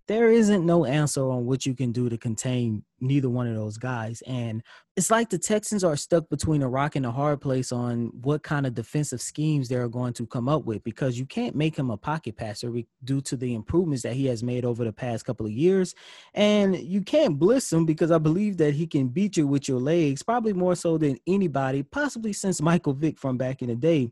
there 0.08 0.30
isn't 0.30 0.66
no 0.66 0.84
answer 0.84 1.30
on 1.30 1.46
what 1.46 1.64
you 1.64 1.74
can 1.74 1.92
do 1.92 2.08
to 2.08 2.18
contain 2.18 2.84
neither 3.00 3.30
one 3.30 3.46
of 3.46 3.54
those 3.54 3.78
guys. 3.78 4.22
And 4.26 4.62
it's 4.96 5.10
like 5.10 5.30
the 5.30 5.38
Texans 5.38 5.84
are 5.84 5.96
stuck 5.96 6.28
between 6.28 6.62
a 6.62 6.68
rock 6.68 6.96
and 6.96 7.06
a 7.06 7.10
hard 7.10 7.40
place 7.40 7.70
on 7.70 8.10
what 8.22 8.42
kind 8.42 8.66
of 8.66 8.74
defensive 8.74 9.20
schemes 9.20 9.68
they're 9.68 9.88
going 9.88 10.12
to 10.14 10.26
come 10.26 10.48
up 10.48 10.64
with 10.64 10.82
because 10.82 11.18
you 11.18 11.24
can't 11.24 11.54
make 11.54 11.76
him 11.76 11.90
a 11.90 11.96
pocket 11.96 12.36
passer 12.36 12.72
due 13.04 13.20
to 13.20 13.36
the 13.36 13.54
improvements 13.54 14.02
that 14.02 14.14
he 14.14 14.26
has 14.26 14.42
made 14.42 14.64
over 14.64 14.84
the 14.84 14.92
past 14.92 15.24
couple 15.24 15.46
of 15.46 15.52
years. 15.52 15.94
And 16.34 16.76
you 16.76 17.02
can't 17.02 17.38
blitz 17.38 17.72
him 17.72 17.86
because 17.86 18.10
I 18.10 18.18
believe 18.18 18.56
that 18.56 18.74
he 18.74 18.86
can 18.86 19.08
beat 19.08 19.36
you 19.36 19.46
with 19.46 19.68
your 19.68 19.80
legs, 19.80 20.22
probably 20.22 20.52
more 20.52 20.74
so 20.74 20.98
than 20.98 21.16
anybody, 21.26 21.82
possibly 21.84 22.32
since 22.32 22.60
Michael 22.60 22.94
Vick 22.94 23.18
from 23.18 23.36
back 23.36 23.62
in 23.62 23.68
the 23.68 23.76
day. 23.76 24.10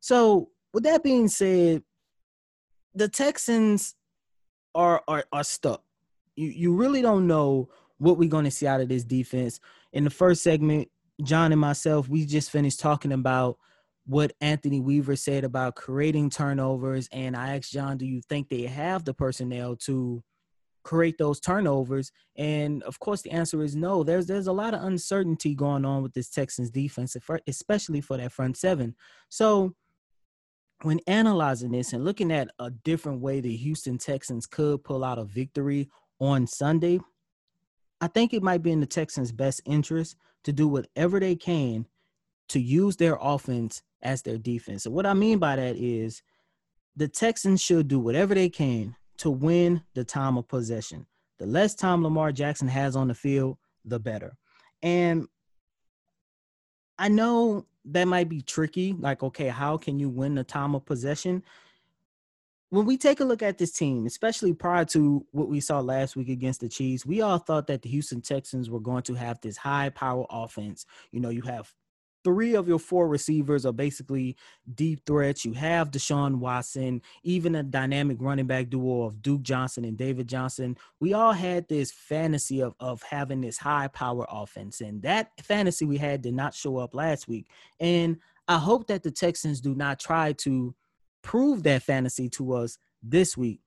So, 0.00 0.50
with 0.72 0.84
that 0.84 1.02
being 1.02 1.26
said, 1.28 1.82
the 2.94 3.08
Texans 3.08 3.94
are 4.74 5.02
are 5.08 5.24
are 5.32 5.44
stuck. 5.44 5.82
You 6.36 6.48
you 6.48 6.74
really 6.74 7.02
don't 7.02 7.26
know 7.26 7.68
what 7.98 8.18
we're 8.18 8.28
going 8.28 8.44
to 8.44 8.50
see 8.50 8.66
out 8.66 8.80
of 8.80 8.88
this 8.88 9.04
defense. 9.04 9.60
In 9.92 10.04
the 10.04 10.10
first 10.10 10.42
segment, 10.42 10.88
John 11.22 11.52
and 11.52 11.60
myself, 11.60 12.08
we 12.08 12.24
just 12.24 12.50
finished 12.50 12.80
talking 12.80 13.12
about 13.12 13.58
what 14.06 14.32
Anthony 14.40 14.80
Weaver 14.80 15.16
said 15.16 15.44
about 15.44 15.76
creating 15.76 16.30
turnovers, 16.30 17.08
and 17.12 17.36
I 17.36 17.56
asked 17.56 17.72
John, 17.72 17.98
"Do 17.98 18.06
you 18.06 18.22
think 18.22 18.48
they 18.48 18.62
have 18.62 19.04
the 19.04 19.14
personnel 19.14 19.76
to 19.76 20.22
create 20.82 21.18
those 21.18 21.40
turnovers?" 21.40 22.10
And 22.36 22.82
of 22.84 22.98
course, 22.98 23.22
the 23.22 23.32
answer 23.32 23.62
is 23.62 23.76
no. 23.76 24.02
There's 24.02 24.26
there's 24.26 24.46
a 24.46 24.52
lot 24.52 24.74
of 24.74 24.82
uncertainty 24.82 25.54
going 25.54 25.84
on 25.84 26.02
with 26.02 26.14
this 26.14 26.30
Texans 26.30 26.70
defense, 26.70 27.16
especially 27.46 28.00
for 28.00 28.16
that 28.16 28.32
front 28.32 28.56
seven. 28.56 28.96
So 29.28 29.74
when 30.82 31.00
analyzing 31.06 31.72
this 31.72 31.92
and 31.92 32.04
looking 32.04 32.32
at 32.32 32.50
a 32.58 32.70
different 32.70 33.20
way 33.20 33.40
the 33.40 33.56
Houston 33.56 33.98
Texans 33.98 34.46
could 34.46 34.82
pull 34.82 35.04
out 35.04 35.18
a 35.18 35.24
victory 35.24 35.88
on 36.18 36.46
Sunday, 36.46 37.00
I 38.00 38.06
think 38.06 38.32
it 38.32 38.42
might 38.42 38.62
be 38.62 38.72
in 38.72 38.80
the 38.80 38.86
Texans' 38.86 39.32
best 39.32 39.60
interest 39.66 40.16
to 40.44 40.52
do 40.52 40.66
whatever 40.68 41.20
they 41.20 41.36
can 41.36 41.86
to 42.48 42.60
use 42.60 42.96
their 42.96 43.18
offense 43.20 43.82
as 44.02 44.22
their 44.22 44.38
defense. 44.38 44.86
And 44.86 44.94
what 44.94 45.06
I 45.06 45.14
mean 45.14 45.38
by 45.38 45.56
that 45.56 45.76
is 45.76 46.22
the 46.96 47.08
Texans 47.08 47.60
should 47.60 47.88
do 47.88 47.98
whatever 47.98 48.34
they 48.34 48.48
can 48.48 48.96
to 49.18 49.30
win 49.30 49.82
the 49.94 50.04
time 50.04 50.38
of 50.38 50.48
possession. 50.48 51.06
The 51.38 51.46
less 51.46 51.74
time 51.74 52.02
Lamar 52.02 52.32
Jackson 52.32 52.68
has 52.68 52.96
on 52.96 53.08
the 53.08 53.14
field, 53.14 53.58
the 53.84 53.98
better. 53.98 54.36
And 54.82 55.26
I 56.98 57.08
know 57.08 57.66
that 57.86 58.04
might 58.04 58.28
be 58.28 58.42
tricky. 58.42 58.94
Like, 58.98 59.22
okay, 59.22 59.48
how 59.48 59.76
can 59.76 59.98
you 59.98 60.08
win 60.08 60.34
the 60.34 60.44
time 60.44 60.74
of 60.74 60.84
possession? 60.84 61.42
When 62.70 62.86
we 62.86 62.96
take 62.96 63.20
a 63.20 63.24
look 63.24 63.42
at 63.42 63.58
this 63.58 63.72
team, 63.72 64.06
especially 64.06 64.54
prior 64.54 64.84
to 64.86 65.26
what 65.32 65.48
we 65.48 65.58
saw 65.60 65.80
last 65.80 66.14
week 66.14 66.28
against 66.28 66.60
the 66.60 66.68
Chiefs, 66.68 67.04
we 67.04 67.20
all 67.20 67.38
thought 67.38 67.66
that 67.66 67.82
the 67.82 67.88
Houston 67.88 68.20
Texans 68.20 68.70
were 68.70 68.78
going 68.78 69.02
to 69.04 69.14
have 69.14 69.40
this 69.40 69.56
high 69.56 69.88
power 69.88 70.24
offense. 70.30 70.86
You 71.10 71.18
know, 71.18 71.30
you 71.30 71.42
have 71.42 71.72
three 72.24 72.54
of 72.54 72.68
your 72.68 72.78
four 72.78 73.08
receivers 73.08 73.64
are 73.64 73.72
basically 73.72 74.36
deep 74.74 75.04
threats. 75.06 75.44
You 75.44 75.52
have 75.54 75.90
Deshaun 75.90 76.36
Watson, 76.36 77.02
even 77.22 77.54
a 77.54 77.62
dynamic 77.62 78.18
running 78.20 78.46
back 78.46 78.68
duo 78.68 79.02
of 79.02 79.22
Duke 79.22 79.42
Johnson 79.42 79.84
and 79.84 79.96
David 79.96 80.28
Johnson. 80.28 80.76
We 81.00 81.14
all 81.14 81.32
had 81.32 81.68
this 81.68 81.90
fantasy 81.92 82.60
of, 82.60 82.74
of 82.80 83.02
having 83.02 83.40
this 83.40 83.58
high 83.58 83.88
power 83.88 84.26
offense, 84.30 84.80
and 84.80 85.02
that 85.02 85.30
fantasy 85.42 85.84
we 85.84 85.98
had 85.98 86.22
did 86.22 86.34
not 86.34 86.54
show 86.54 86.78
up 86.78 86.94
last 86.94 87.28
week. 87.28 87.48
And 87.78 88.18
I 88.48 88.58
hope 88.58 88.86
that 88.88 89.02
the 89.02 89.10
Texans 89.10 89.60
do 89.60 89.74
not 89.74 90.00
try 90.00 90.32
to 90.32 90.74
prove 91.22 91.62
that 91.64 91.82
fantasy 91.82 92.28
to 92.30 92.54
us 92.54 92.78
this 93.02 93.36
week 93.36 93.60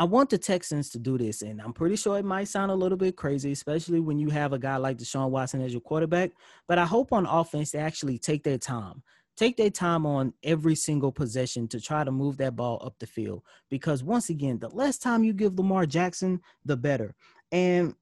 I 0.00 0.04
want 0.04 0.30
the 0.30 0.38
Texans 0.38 0.88
to 0.92 0.98
do 0.98 1.18
this, 1.18 1.42
and 1.42 1.60
I'm 1.60 1.74
pretty 1.74 1.94
sure 1.94 2.18
it 2.18 2.24
might 2.24 2.48
sound 2.48 2.70
a 2.70 2.74
little 2.74 2.96
bit 2.96 3.16
crazy, 3.16 3.52
especially 3.52 4.00
when 4.00 4.18
you 4.18 4.30
have 4.30 4.54
a 4.54 4.58
guy 4.58 4.78
like 4.78 4.96
Deshaun 4.96 5.28
Watson 5.28 5.60
as 5.60 5.72
your 5.72 5.82
quarterback. 5.82 6.30
But 6.66 6.78
I 6.78 6.86
hope 6.86 7.12
on 7.12 7.26
offense 7.26 7.70
they 7.70 7.80
actually 7.80 8.16
take 8.16 8.42
their 8.42 8.56
time, 8.56 9.02
take 9.36 9.58
their 9.58 9.68
time 9.68 10.06
on 10.06 10.32
every 10.42 10.74
single 10.74 11.12
possession 11.12 11.68
to 11.68 11.82
try 11.82 12.02
to 12.02 12.10
move 12.10 12.38
that 12.38 12.56
ball 12.56 12.80
up 12.82 12.98
the 12.98 13.06
field. 13.06 13.42
Because 13.68 14.02
once 14.02 14.30
again, 14.30 14.58
the 14.58 14.70
less 14.70 14.96
time 14.96 15.22
you 15.22 15.34
give 15.34 15.58
Lamar 15.58 15.84
Jackson, 15.84 16.40
the 16.64 16.78
better. 16.78 17.14
And 17.52 17.94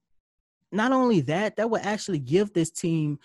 not 0.71 0.93
only 0.93 1.19
that, 1.19 1.57
that 1.57 1.69
will 1.69 1.81
actually 1.83 2.19
give 2.19 2.53
this 2.53 2.71
team 2.71 3.19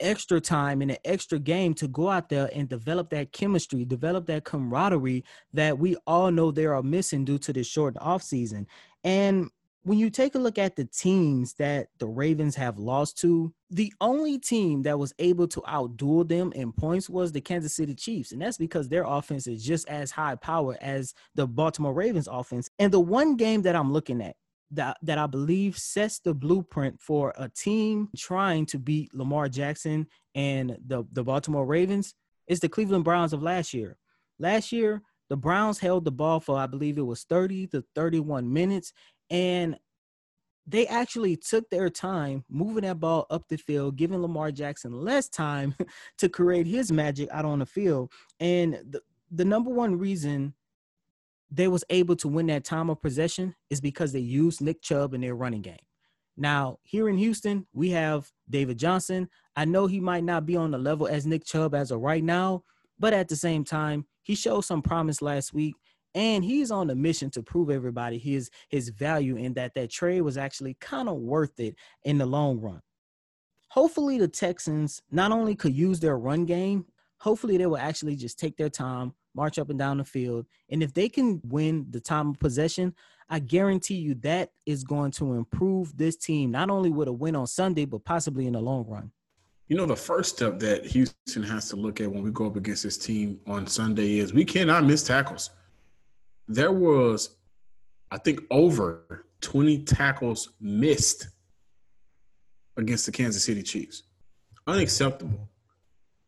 extra 0.00 0.40
time 0.40 0.82
and 0.82 0.90
an 0.90 0.96
extra 1.04 1.38
game 1.38 1.74
to 1.74 1.88
go 1.88 2.08
out 2.08 2.28
there 2.28 2.50
and 2.54 2.68
develop 2.68 3.10
that 3.10 3.32
chemistry, 3.32 3.84
develop 3.84 4.26
that 4.26 4.44
camaraderie 4.44 5.24
that 5.52 5.78
we 5.78 5.96
all 6.06 6.30
know 6.30 6.50
they 6.50 6.66
are 6.66 6.82
missing 6.82 7.24
due 7.24 7.38
to 7.38 7.52
this 7.52 7.66
short 7.66 7.96
off 8.00 8.22
season. 8.22 8.66
And 9.04 9.50
when 9.86 9.98
you 9.98 10.10
take 10.10 10.34
a 10.34 10.38
look 10.38 10.58
at 10.58 10.74
the 10.74 10.84
teams 10.84 11.54
that 11.54 11.86
the 11.98 12.08
Ravens 12.08 12.56
have 12.56 12.76
lost 12.76 13.18
to, 13.18 13.54
the 13.70 13.92
only 14.00 14.36
team 14.36 14.82
that 14.82 14.98
was 14.98 15.14
able 15.20 15.46
to 15.46 15.60
outduel 15.60 16.28
them 16.28 16.50
in 16.56 16.72
points 16.72 17.08
was 17.08 17.30
the 17.30 17.40
Kansas 17.40 17.76
City 17.76 17.94
Chiefs. 17.94 18.32
And 18.32 18.42
that's 18.42 18.58
because 18.58 18.88
their 18.88 19.04
offense 19.04 19.46
is 19.46 19.62
just 19.62 19.88
as 19.88 20.10
high 20.10 20.34
power 20.34 20.76
as 20.80 21.14
the 21.36 21.46
Baltimore 21.46 21.94
Ravens 21.94 22.26
offense. 22.26 22.68
And 22.80 22.92
the 22.92 22.98
one 22.98 23.36
game 23.36 23.62
that 23.62 23.76
I'm 23.76 23.92
looking 23.92 24.20
at 24.20 24.34
that 24.72 24.96
that 25.02 25.18
I 25.18 25.26
believe 25.26 25.78
sets 25.78 26.18
the 26.18 26.34
blueprint 26.34 27.00
for 27.00 27.32
a 27.36 27.48
team 27.48 28.08
trying 28.16 28.66
to 28.66 28.78
beat 28.78 29.14
Lamar 29.14 29.48
Jackson 29.48 30.06
and 30.34 30.76
the 30.86 31.04
the 31.12 31.24
Baltimore 31.24 31.66
Ravens 31.66 32.14
is 32.48 32.60
the 32.60 32.68
Cleveland 32.68 33.04
Browns 33.04 33.32
of 33.32 33.42
last 33.42 33.72
year. 33.74 33.96
Last 34.38 34.72
year, 34.72 35.02
the 35.28 35.36
Browns 35.36 35.78
held 35.78 36.04
the 36.04 36.12
ball 36.12 36.40
for 36.40 36.58
I 36.58 36.66
believe 36.66 36.98
it 36.98 37.06
was 37.06 37.24
30 37.24 37.68
to 37.68 37.84
31 37.94 38.52
minutes 38.52 38.92
and 39.30 39.76
they 40.66 40.86
actually 40.88 41.36
took 41.36 41.68
their 41.70 41.88
time 41.88 42.44
moving 42.50 42.82
that 42.82 42.98
ball 42.98 43.26
up 43.30 43.46
the 43.48 43.56
field, 43.56 43.96
giving 43.96 44.20
Lamar 44.20 44.50
Jackson 44.50 44.92
less 44.92 45.28
time 45.28 45.74
to 46.18 46.28
create 46.28 46.66
his 46.66 46.90
magic 46.90 47.28
out 47.30 47.44
on 47.44 47.60
the 47.60 47.66
field. 47.66 48.10
And 48.40 48.82
the, 48.90 49.00
the 49.30 49.44
number 49.44 49.70
one 49.70 49.96
reason 49.96 50.54
they 51.50 51.68
was 51.68 51.84
able 51.90 52.16
to 52.16 52.28
win 52.28 52.46
that 52.46 52.64
time 52.64 52.90
of 52.90 53.00
possession 53.00 53.54
is 53.70 53.80
because 53.80 54.12
they 54.12 54.20
used 54.20 54.60
Nick 54.60 54.82
Chubb 54.82 55.14
in 55.14 55.20
their 55.20 55.34
running 55.34 55.62
game. 55.62 55.76
Now, 56.36 56.78
here 56.82 57.08
in 57.08 57.16
Houston, 57.16 57.66
we 57.72 57.90
have 57.90 58.30
David 58.50 58.78
Johnson. 58.78 59.28
I 59.54 59.64
know 59.64 59.86
he 59.86 60.00
might 60.00 60.24
not 60.24 60.44
be 60.44 60.56
on 60.56 60.70
the 60.70 60.78
level 60.78 61.06
as 61.06 61.26
Nick 61.26 61.44
Chubb 61.44 61.74
as 61.74 61.90
of 61.90 62.00
right 62.00 62.22
now, 62.22 62.62
but 62.98 63.14
at 63.14 63.28
the 63.28 63.36
same 63.36 63.64
time, 63.64 64.06
he 64.22 64.34
showed 64.34 64.62
some 64.62 64.82
promise 64.82 65.22
last 65.22 65.54
week 65.54 65.76
and 66.16 66.42
he's 66.42 66.70
on 66.70 66.90
a 66.90 66.94
mission 66.94 67.30
to 67.30 67.42
prove 67.42 67.70
everybody 67.70 68.18
his 68.18 68.50
his 68.70 68.88
value 68.88 69.36
and 69.36 69.54
that 69.54 69.74
that 69.74 69.90
trade 69.90 70.22
was 70.22 70.38
actually 70.38 70.74
kind 70.80 71.08
of 71.08 71.16
worth 71.16 71.60
it 71.60 71.76
in 72.04 72.18
the 72.18 72.26
long 72.26 72.58
run. 72.58 72.80
Hopefully 73.68 74.18
the 74.18 74.26
Texans 74.26 75.02
not 75.10 75.30
only 75.30 75.54
could 75.54 75.74
use 75.74 76.00
their 76.00 76.18
run 76.18 76.46
game, 76.46 76.86
hopefully 77.18 77.56
they 77.58 77.66
will 77.66 77.76
actually 77.76 78.16
just 78.16 78.38
take 78.38 78.56
their 78.56 78.70
time, 78.70 79.12
march 79.36 79.58
up 79.58 79.70
and 79.70 79.78
down 79.78 79.98
the 79.98 80.04
field. 80.04 80.46
And 80.70 80.82
if 80.82 80.92
they 80.92 81.08
can 81.08 81.40
win 81.44 81.86
the 81.90 82.00
time 82.00 82.30
of 82.30 82.40
possession, 82.40 82.94
I 83.28 83.40
guarantee 83.40 83.96
you 83.96 84.14
that 84.16 84.50
is 84.64 84.84
going 84.84 85.10
to 85.12 85.34
improve 85.34 85.96
this 85.96 86.16
team, 86.16 86.50
not 86.50 86.70
only 86.70 86.90
with 86.90 87.08
a 87.08 87.12
win 87.12 87.36
on 87.36 87.46
Sunday, 87.46 87.84
but 87.84 88.04
possibly 88.04 88.46
in 88.46 88.54
the 88.54 88.60
long 88.60 88.86
run. 88.86 89.12
You 89.68 89.76
know, 89.76 89.86
the 89.86 89.96
first 89.96 90.36
step 90.36 90.60
that 90.60 90.86
Houston 90.86 91.42
has 91.42 91.68
to 91.70 91.76
look 91.76 92.00
at 92.00 92.10
when 92.10 92.22
we 92.22 92.30
go 92.30 92.46
up 92.46 92.56
against 92.56 92.84
this 92.84 92.96
team 92.96 93.40
on 93.46 93.66
Sunday 93.66 94.18
is 94.18 94.32
we 94.32 94.44
cannot 94.44 94.84
miss 94.84 95.02
tackles. 95.02 95.50
There 96.46 96.72
was, 96.72 97.36
I 98.12 98.18
think, 98.18 98.42
over 98.50 99.26
20 99.40 99.82
tackles 99.82 100.50
missed 100.60 101.26
against 102.76 103.06
the 103.06 103.12
Kansas 103.12 103.44
City 103.44 103.62
Chiefs. 103.62 104.04
Unacceptable. 104.68 105.48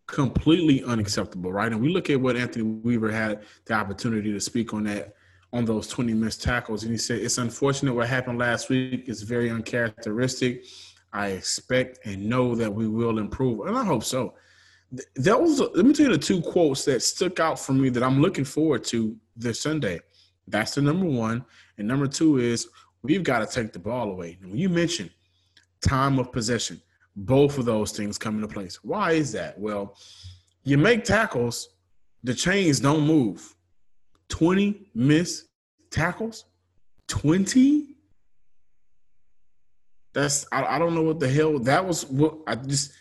Completely 0.08 0.82
unacceptable, 0.84 1.52
right? 1.52 1.70
And 1.70 1.80
we 1.80 1.90
look 1.90 2.10
at 2.10 2.20
what 2.20 2.36
Anthony 2.36 2.64
Weaver 2.64 3.12
had 3.12 3.44
the 3.66 3.74
opportunity 3.74 4.32
to 4.32 4.40
speak 4.40 4.74
on 4.74 4.84
that 4.84 5.14
on 5.52 5.64
those 5.64 5.86
20 5.88 6.14
missed 6.14 6.42
tackles. 6.42 6.82
And 6.82 6.92
he 6.92 6.98
said, 6.98 7.20
It's 7.20 7.38
unfortunate 7.38 7.94
what 7.94 8.08
happened 8.08 8.38
last 8.38 8.68
week. 8.68 9.04
It's 9.06 9.22
very 9.22 9.50
uncharacteristic. 9.50 10.64
I 11.12 11.28
expect 11.28 12.04
and 12.04 12.28
know 12.28 12.54
that 12.54 12.72
we 12.72 12.86
will 12.86 13.18
improve. 13.18 13.66
And 13.66 13.76
I 13.76 13.84
hope 13.84 14.04
so. 14.04 14.34
That 15.16 15.40
was, 15.40 15.60
let 15.60 15.84
me 15.84 15.92
tell 15.92 16.06
you 16.06 16.12
the 16.12 16.18
two 16.18 16.42
quotes 16.42 16.84
that 16.86 17.02
stuck 17.02 17.40
out 17.40 17.58
for 17.58 17.72
me 17.72 17.88
that 17.90 18.02
I'm 18.02 18.20
looking 18.20 18.44
forward 18.44 18.84
to 18.84 19.16
this 19.36 19.60
Sunday. 19.60 20.00
That's 20.46 20.74
the 20.74 20.82
number 20.82 21.06
one. 21.06 21.44
And 21.76 21.86
number 21.86 22.06
two 22.06 22.38
is 22.38 22.68
we've 23.02 23.22
got 23.22 23.40
to 23.40 23.46
take 23.46 23.72
the 23.72 23.78
ball 23.78 24.10
away. 24.10 24.38
When 24.40 24.56
you 24.56 24.68
mentioned 24.68 25.10
time 25.80 26.18
of 26.18 26.32
possession, 26.32 26.80
both 27.24 27.58
of 27.58 27.64
those 27.64 27.92
things 27.92 28.16
come 28.16 28.36
into 28.36 28.48
place. 28.48 28.78
Why 28.84 29.12
is 29.12 29.32
that? 29.32 29.58
Well, 29.58 29.96
you 30.62 30.78
make 30.78 31.04
tackles, 31.04 31.70
the 32.22 32.34
chains 32.34 32.78
don't 32.80 33.06
move. 33.06 33.56
20 34.28 34.90
missed 34.94 35.46
tackles? 35.90 36.44
20? 37.08 37.96
That's 40.12 40.46
I, 40.52 40.76
I 40.76 40.78
don't 40.78 40.94
know 40.94 41.02
what 41.02 41.20
the 41.20 41.28
hell 41.28 41.58
that 41.60 41.86
was 41.86 42.06
what 42.06 42.38
I 42.46 42.54
just 42.54 42.92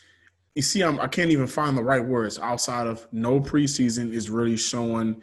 you 0.55 0.61
see 0.61 0.83
I'm 0.83 0.99
I 0.99 1.07
can't 1.07 1.31
even 1.31 1.47
find 1.47 1.77
the 1.77 1.83
right 1.83 2.03
words 2.03 2.37
outside 2.37 2.85
of 2.85 3.07
no 3.11 3.39
preseason 3.39 4.13
is 4.13 4.29
really 4.29 4.57
showing 4.57 5.21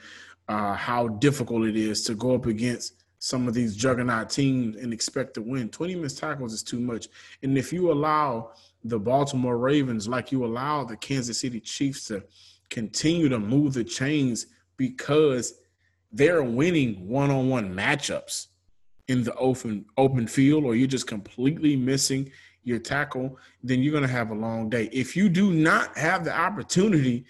uh, 0.48 0.74
how 0.74 1.08
difficult 1.08 1.66
it 1.66 1.76
is 1.76 2.02
to 2.04 2.14
go 2.14 2.34
up 2.34 2.46
against 2.46 3.03
some 3.25 3.49
of 3.49 3.54
these 3.54 3.75
juggernaut 3.75 4.28
teams 4.28 4.76
and 4.76 4.93
expect 4.93 5.33
to 5.33 5.40
win. 5.40 5.71
20 5.71 5.95
missed 5.95 6.19
tackles 6.19 6.52
is 6.52 6.62
too 6.62 6.78
much. 6.78 7.09
And 7.43 7.57
if 7.57 7.73
you 7.73 7.90
allow 7.90 8.50
the 8.85 8.99
Baltimore 8.99 9.57
Ravens, 9.57 10.07
like 10.07 10.31
you 10.31 10.45
allow 10.45 10.85
the 10.85 10.99
Kansas 10.99 11.40
City 11.40 11.59
Chiefs 11.59 12.04
to 12.09 12.23
continue 12.69 13.31
to 13.31 13.38
move 13.38 13.73
the 13.73 13.83
chains 13.83 14.49
because 14.76 15.54
they're 16.12 16.43
winning 16.43 17.09
one-on-one 17.09 17.75
matchups 17.75 18.49
in 19.09 19.25
the 19.25 19.35
open 19.37 19.87
open 19.97 20.26
field, 20.26 20.64
or 20.64 20.75
you're 20.75 20.87
just 20.87 21.07
completely 21.07 21.76
missing 21.76 22.31
your 22.62 22.78
tackle, 22.78 23.38
then 23.62 23.83
you're 23.83 23.93
going 23.93 24.07
to 24.07 24.09
have 24.12 24.33
a 24.33 24.35
long 24.35 24.69
day. 24.69 24.90
If 24.93 25.16
you 25.16 25.31
do 25.31 25.50
not 25.50 25.97
have 25.97 26.26
the 26.26 26.38
opportunity 26.38 27.25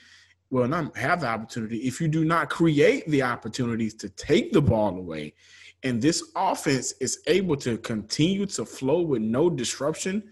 well, 0.51 0.69
not 0.69 0.97
have 0.97 1.21
the 1.21 1.27
opportunity, 1.27 1.79
if 1.79 2.01
you 2.01 2.07
do 2.07 2.25
not 2.25 2.49
create 2.49 3.09
the 3.09 3.23
opportunities 3.23 3.95
to 3.95 4.09
take 4.11 4.53
the 4.53 4.63
ball 4.63 4.97
away, 4.97 5.35
and 5.85 6.01
this 6.01 6.33
offense 6.35 6.93
is 7.01 7.21
able 7.27 7.57
to 7.59 7.77
continue 7.79 8.47
to 8.47 8.65
flow 8.65 9.03
with 9.03 9.21
no 9.21 9.51
disruption, 9.51 10.23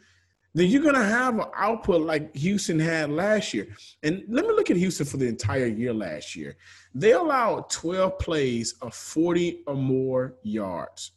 then 0.54 0.68
you're 0.68 0.82
going 0.82 0.94
to 0.94 1.04
have 1.04 1.38
an 1.38 1.46
output 1.54 2.02
like 2.02 2.34
Houston 2.36 2.78
had 2.78 3.10
last 3.10 3.54
year. 3.54 3.68
And 4.02 4.22
let 4.28 4.46
me 4.46 4.52
look 4.52 4.70
at 4.70 4.76
Houston 4.76 5.06
for 5.06 5.18
the 5.18 5.26
entire 5.26 5.66
year 5.66 5.92
last 5.92 6.34
year. 6.34 6.56
They 6.94 7.12
allowed 7.12 7.70
12 7.70 8.18
plays 8.18 8.74
of 8.82 8.94
40 8.94 9.62
or 9.66 9.74
more 9.74 10.34
yards. 10.42 11.12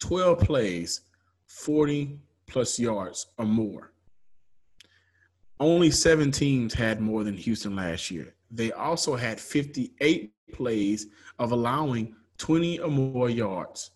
12 0.00 0.38
plays, 0.38 1.00
40 1.46 2.18
plus 2.46 2.78
yards 2.78 3.26
or 3.38 3.46
more. 3.46 3.92
Only 5.60 5.90
seven 5.90 6.30
teams 6.30 6.74
had 6.74 7.00
more 7.00 7.24
than 7.24 7.36
Houston 7.36 7.76
last 7.76 8.10
year. 8.10 8.34
They 8.50 8.72
also 8.72 9.16
had 9.16 9.40
58 9.40 10.32
plays 10.52 11.06
of 11.38 11.52
allowing 11.52 12.14
20 12.42 12.80
or 12.80 12.90
more 12.90 13.30
yards. 13.30 13.92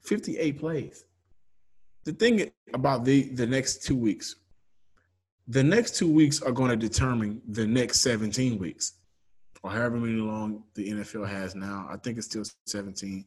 58 0.00 0.58
plays. 0.58 1.04
The 2.04 2.12
thing 2.12 2.50
about 2.72 3.04
the, 3.04 3.28
the 3.34 3.46
next 3.46 3.84
two 3.84 3.96
weeks, 3.96 4.36
the 5.46 5.62
next 5.62 5.94
two 5.94 6.10
weeks 6.10 6.40
are 6.40 6.52
going 6.52 6.70
to 6.70 6.76
determine 6.76 7.42
the 7.46 7.66
next 7.66 8.00
17 8.00 8.58
weeks, 8.58 8.94
or 9.62 9.70
however 9.70 9.98
many 9.98 10.14
long 10.14 10.62
the 10.74 10.90
NFL 10.90 11.28
has 11.28 11.54
now. 11.54 11.86
I 11.90 11.98
think 11.98 12.16
it's 12.16 12.28
still 12.28 12.44
17. 12.64 13.26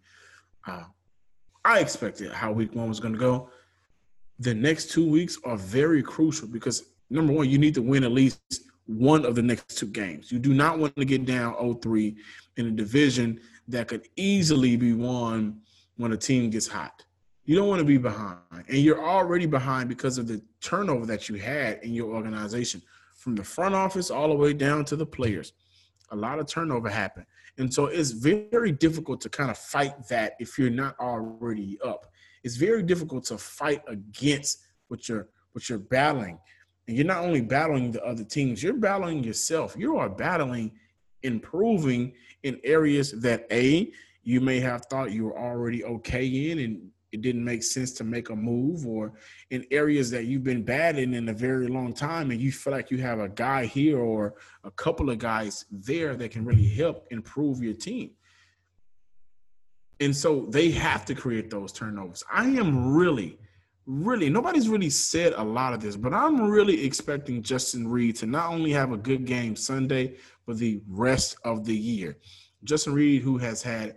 Uh, 0.66 0.84
I 1.64 1.80
expected 1.80 2.32
how 2.32 2.52
week 2.52 2.74
one 2.74 2.90
was 2.90 3.00
going 3.00 3.14
to 3.14 3.20
go. 3.20 3.52
The 4.40 4.56
next 4.56 4.90
two 4.90 5.08
weeks 5.08 5.38
are 5.46 5.58
very 5.58 6.02
crucial 6.02 6.48
because 6.48 6.86
number 7.12 7.34
one, 7.34 7.48
you 7.52 7.60
need 7.60 7.76
to 7.76 7.84
win 7.84 8.04
at 8.04 8.12
least 8.12 8.40
one 8.88 9.26
of 9.28 9.36
the 9.36 9.44
next 9.44 9.78
two 9.78 9.86
games. 9.86 10.32
You 10.32 10.40
do 10.40 10.56
not 10.56 10.80
want 10.80 10.96
to 10.96 11.06
get 11.06 11.24
down 11.28 11.54
0-3 11.54 12.16
in 12.58 12.66
a 12.66 12.72
division 12.72 13.40
that 13.68 13.88
could 13.88 14.08
easily 14.16 14.76
be 14.76 14.94
won 14.94 15.62
when 15.98 16.12
a 16.12 16.18
team 16.18 16.50
gets 16.50 16.68
hot. 16.68 17.04
You 17.46 17.56
don't 17.56 17.68
want 17.68 17.80
to 17.80 17.86
be 17.86 17.98
behind. 17.98 18.40
And 18.52 18.78
you're 18.78 19.04
already 19.04 19.46
behind 19.46 19.90
because 19.90 20.18
of 20.18 20.28
the 20.28 20.42
turnover 20.62 21.06
that 21.08 21.28
you 21.28 21.36
had 21.36 21.84
in 21.84 21.94
your 21.94 22.14
organization 22.14 22.82
from 23.16 23.36
the 23.36 23.44
front 23.44 23.76
office 23.76 24.10
all 24.10 24.30
the 24.30 24.36
way 24.36 24.54
down 24.54 24.86
to 24.86 24.96
the 24.96 25.06
players. 25.06 25.54
A 26.12 26.16
lot 26.16 26.40
of 26.40 26.48
turnover 26.48 26.90
happened. 26.90 27.26
And 27.58 27.74
so 27.74 27.86
it's 27.86 28.12
very 28.12 28.72
difficult 28.72 29.22
to 29.22 29.30
kind 29.30 29.52
of 29.52 29.58
fight 29.58 30.08
that 30.10 30.34
if 30.40 30.58
you're 30.58 30.70
not 30.70 30.98
already 31.00 31.78
up. 31.84 32.08
It's 32.44 32.56
very 32.56 32.84
difficult 32.84 33.26
to 33.26 33.38
fight 33.38 33.82
against 33.88 34.60
what 34.88 35.08
you're 35.08 35.30
what 35.54 35.70
you're 35.70 35.80
battling. 35.80 36.40
And 36.88 36.98
you're 36.98 37.06
not 37.06 37.24
only 37.24 37.42
battling 37.42 37.92
the 37.92 38.04
other 38.04 38.24
teams, 38.24 38.62
you're 38.62 38.74
battling 38.74 39.24
yourself. 39.24 39.76
You 39.78 39.98
are 39.98 40.10
battling 40.10 40.72
improving 41.22 42.14
in 42.44 42.60
areas 42.64 43.12
that 43.22 43.48
A, 43.52 43.92
you 44.24 44.40
may 44.42 44.60
have 44.60 44.86
thought 44.86 45.12
you 45.12 45.26
were 45.26 45.38
already 45.38 45.84
okay 45.84 46.26
in 46.52 46.60
and 46.60 46.90
it 47.12 47.22
didn't 47.22 47.46
make 47.46 47.62
sense 47.62 47.92
to 47.92 48.04
make 48.04 48.30
a 48.30 48.36
move, 48.36 48.88
or 48.88 49.14
in 49.52 49.64
areas 49.70 50.10
that 50.10 50.26
you've 50.26 50.44
been 50.44 50.64
bad 50.64 50.98
in 50.98 51.14
in 51.14 51.30
a 51.30 51.34
very 51.34 51.68
long 51.68 51.94
time 51.94 52.32
and 52.32 52.42
you 52.42 52.52
feel 52.52 52.74
like 52.74 52.90
you 52.90 52.98
have 52.98 53.20
a 53.20 53.30
guy 53.30 53.66
here 53.66 54.00
or 54.00 54.34
a 54.64 54.72
couple 54.72 55.12
of 55.12 55.20
guys 55.20 55.66
there 55.72 56.16
that 56.16 56.32
can 56.32 56.44
really 56.44 56.68
help 56.68 57.06
improve 57.12 57.62
your 57.62 57.76
team. 57.76 58.10
And 60.00 60.16
so 60.16 60.48
they 60.50 60.72
have 60.72 61.06
to 61.06 61.14
create 61.14 61.52
those 61.52 61.72
turnovers. 61.72 62.24
I 62.32 62.46
am 62.46 62.94
really 62.94 63.38
really 63.86 64.30
nobody's 64.30 64.70
really 64.70 64.90
said 64.90 65.34
a 65.34 65.44
lot 65.44 65.74
of 65.74 65.82
this, 65.82 65.96
but 65.96 66.14
I'm 66.14 66.42
really 66.42 66.86
expecting 66.86 67.42
Justin 67.42 67.88
Reid 67.88 68.16
to 68.18 68.26
not 68.26 68.50
only 68.50 68.72
have 68.72 68.92
a 68.92 68.98
good 68.98 69.26
game 69.26 69.56
Sunday, 69.56 70.16
but 70.46 70.58
the 70.58 70.82
rest 70.88 71.38
of 71.44 71.66
the 71.66 71.76
year. 71.76 72.18
Justin 72.64 72.94
Reid, 72.94 73.22
who 73.22 73.38
has 73.38 73.62
had, 73.62 73.96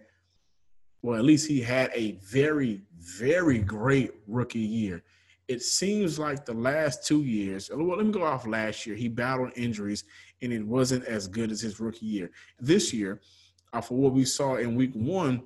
well, 1.02 1.18
at 1.18 1.24
least 1.24 1.48
he 1.48 1.60
had 1.60 1.90
a 1.94 2.18
very, 2.24 2.82
very 2.98 3.58
great 3.58 4.12
rookie 4.26 4.58
year. 4.58 5.02
It 5.48 5.62
seems 5.62 6.18
like 6.18 6.44
the 6.44 6.54
last 6.54 7.06
two 7.06 7.22
years, 7.22 7.70
well, 7.72 7.96
let 7.96 8.04
me 8.04 8.12
go 8.12 8.24
off 8.24 8.46
last 8.46 8.84
year. 8.86 8.96
He 8.96 9.08
battled 9.08 9.52
injuries 9.54 10.04
and 10.42 10.52
it 10.52 10.66
wasn't 10.66 11.04
as 11.04 11.28
good 11.28 11.52
as 11.52 11.60
his 11.60 11.78
rookie 11.78 12.06
year. 12.06 12.30
This 12.58 12.92
year, 12.92 13.20
uh, 13.72 13.80
for 13.80 13.96
what 13.96 14.12
we 14.12 14.24
saw 14.24 14.56
in 14.56 14.74
week 14.74 14.92
one, 14.94 15.42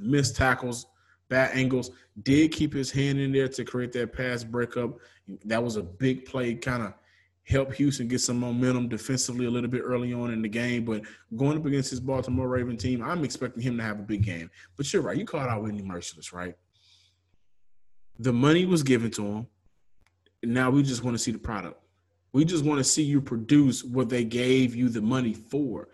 missed 0.00 0.36
tackles, 0.36 0.86
bad 1.28 1.56
angles. 1.56 1.90
Did 2.22 2.52
keep 2.52 2.72
his 2.72 2.90
hand 2.90 3.18
in 3.20 3.32
there 3.32 3.48
to 3.48 3.64
create 3.64 3.92
that 3.92 4.12
pass 4.12 4.44
breakup. 4.44 4.98
That 5.44 5.62
was 5.62 5.76
a 5.76 5.82
big 5.82 6.26
play, 6.26 6.54
kind 6.54 6.82
of 6.82 6.94
help 7.44 7.72
Houston 7.74 8.08
get 8.08 8.20
some 8.20 8.38
momentum 8.38 8.88
defensively 8.88 9.46
a 9.46 9.50
little 9.50 9.70
bit 9.70 9.82
early 9.84 10.12
on 10.12 10.32
in 10.32 10.42
the 10.42 10.48
game. 10.48 10.84
But 10.84 11.02
going 11.36 11.58
up 11.58 11.66
against 11.66 11.90
this 11.90 12.00
Baltimore 12.00 12.48
Raven 12.48 12.76
team, 12.76 13.02
I'm 13.02 13.24
expecting 13.24 13.62
him 13.62 13.76
to 13.78 13.82
have 13.82 13.98
a 13.98 14.02
big 14.02 14.22
game. 14.22 14.50
But 14.76 14.92
you're 14.92 15.02
right. 15.02 15.16
You 15.16 15.24
called 15.24 15.48
out 15.48 15.62
Whitney 15.62 15.82
Mercilus, 15.82 16.32
right? 16.32 16.54
The 18.18 18.32
money 18.32 18.64
was 18.64 18.82
given 18.82 19.10
to 19.12 19.26
him. 19.26 19.46
Now 20.44 20.70
we 20.70 20.82
just 20.82 21.02
want 21.02 21.14
to 21.14 21.22
see 21.22 21.32
the 21.32 21.38
product. 21.38 21.80
We 22.32 22.44
just 22.44 22.64
want 22.64 22.78
to 22.78 22.84
see 22.84 23.02
you 23.02 23.20
produce 23.20 23.84
what 23.84 24.08
they 24.08 24.24
gave 24.24 24.74
you 24.74 24.88
the 24.88 25.02
money 25.02 25.34
for. 25.34 25.88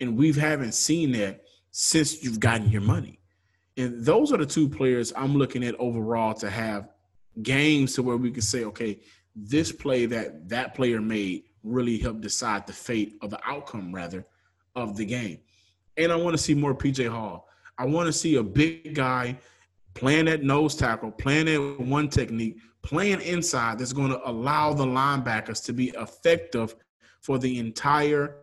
And 0.00 0.16
we 0.16 0.32
haven't 0.32 0.72
seen 0.72 1.12
that 1.12 1.44
since 1.70 2.22
you've 2.22 2.40
gotten 2.40 2.70
your 2.70 2.82
money. 2.82 3.20
And 3.76 4.04
those 4.04 4.32
are 4.32 4.38
the 4.38 4.46
two 4.46 4.68
players 4.68 5.12
I'm 5.16 5.36
looking 5.36 5.64
at 5.64 5.74
overall 5.76 6.34
to 6.34 6.50
have 6.50 6.88
games 7.42 7.94
to 7.94 8.02
where 8.02 8.16
we 8.16 8.30
can 8.30 8.42
say, 8.42 8.64
okay, 8.64 9.00
this 9.34 9.72
play 9.72 10.06
that 10.06 10.48
that 10.48 10.74
player 10.74 11.00
made 11.00 11.44
really 11.62 11.98
helped 11.98 12.20
decide 12.20 12.66
the 12.66 12.72
fate 12.72 13.14
of 13.22 13.30
the 13.30 13.40
outcome, 13.44 13.94
rather, 13.94 14.26
of 14.76 14.96
the 14.96 15.04
game. 15.04 15.38
And 15.96 16.12
I 16.12 16.16
want 16.16 16.34
to 16.36 16.42
see 16.42 16.54
more 16.54 16.74
PJ 16.74 17.08
Hall. 17.08 17.48
I 17.78 17.86
want 17.86 18.06
to 18.06 18.12
see 18.12 18.36
a 18.36 18.42
big 18.42 18.94
guy 18.94 19.38
playing 19.94 20.26
that 20.26 20.42
nose 20.42 20.74
tackle, 20.74 21.10
playing 21.10 21.46
that 21.46 21.80
one 21.80 22.08
technique, 22.08 22.58
playing 22.82 23.20
inside 23.22 23.78
that's 23.78 23.92
going 23.92 24.10
to 24.10 24.28
allow 24.28 24.72
the 24.72 24.84
linebackers 24.84 25.64
to 25.64 25.72
be 25.72 25.90
effective 25.90 26.74
for 27.20 27.38
the 27.38 27.58
entire 27.58 28.36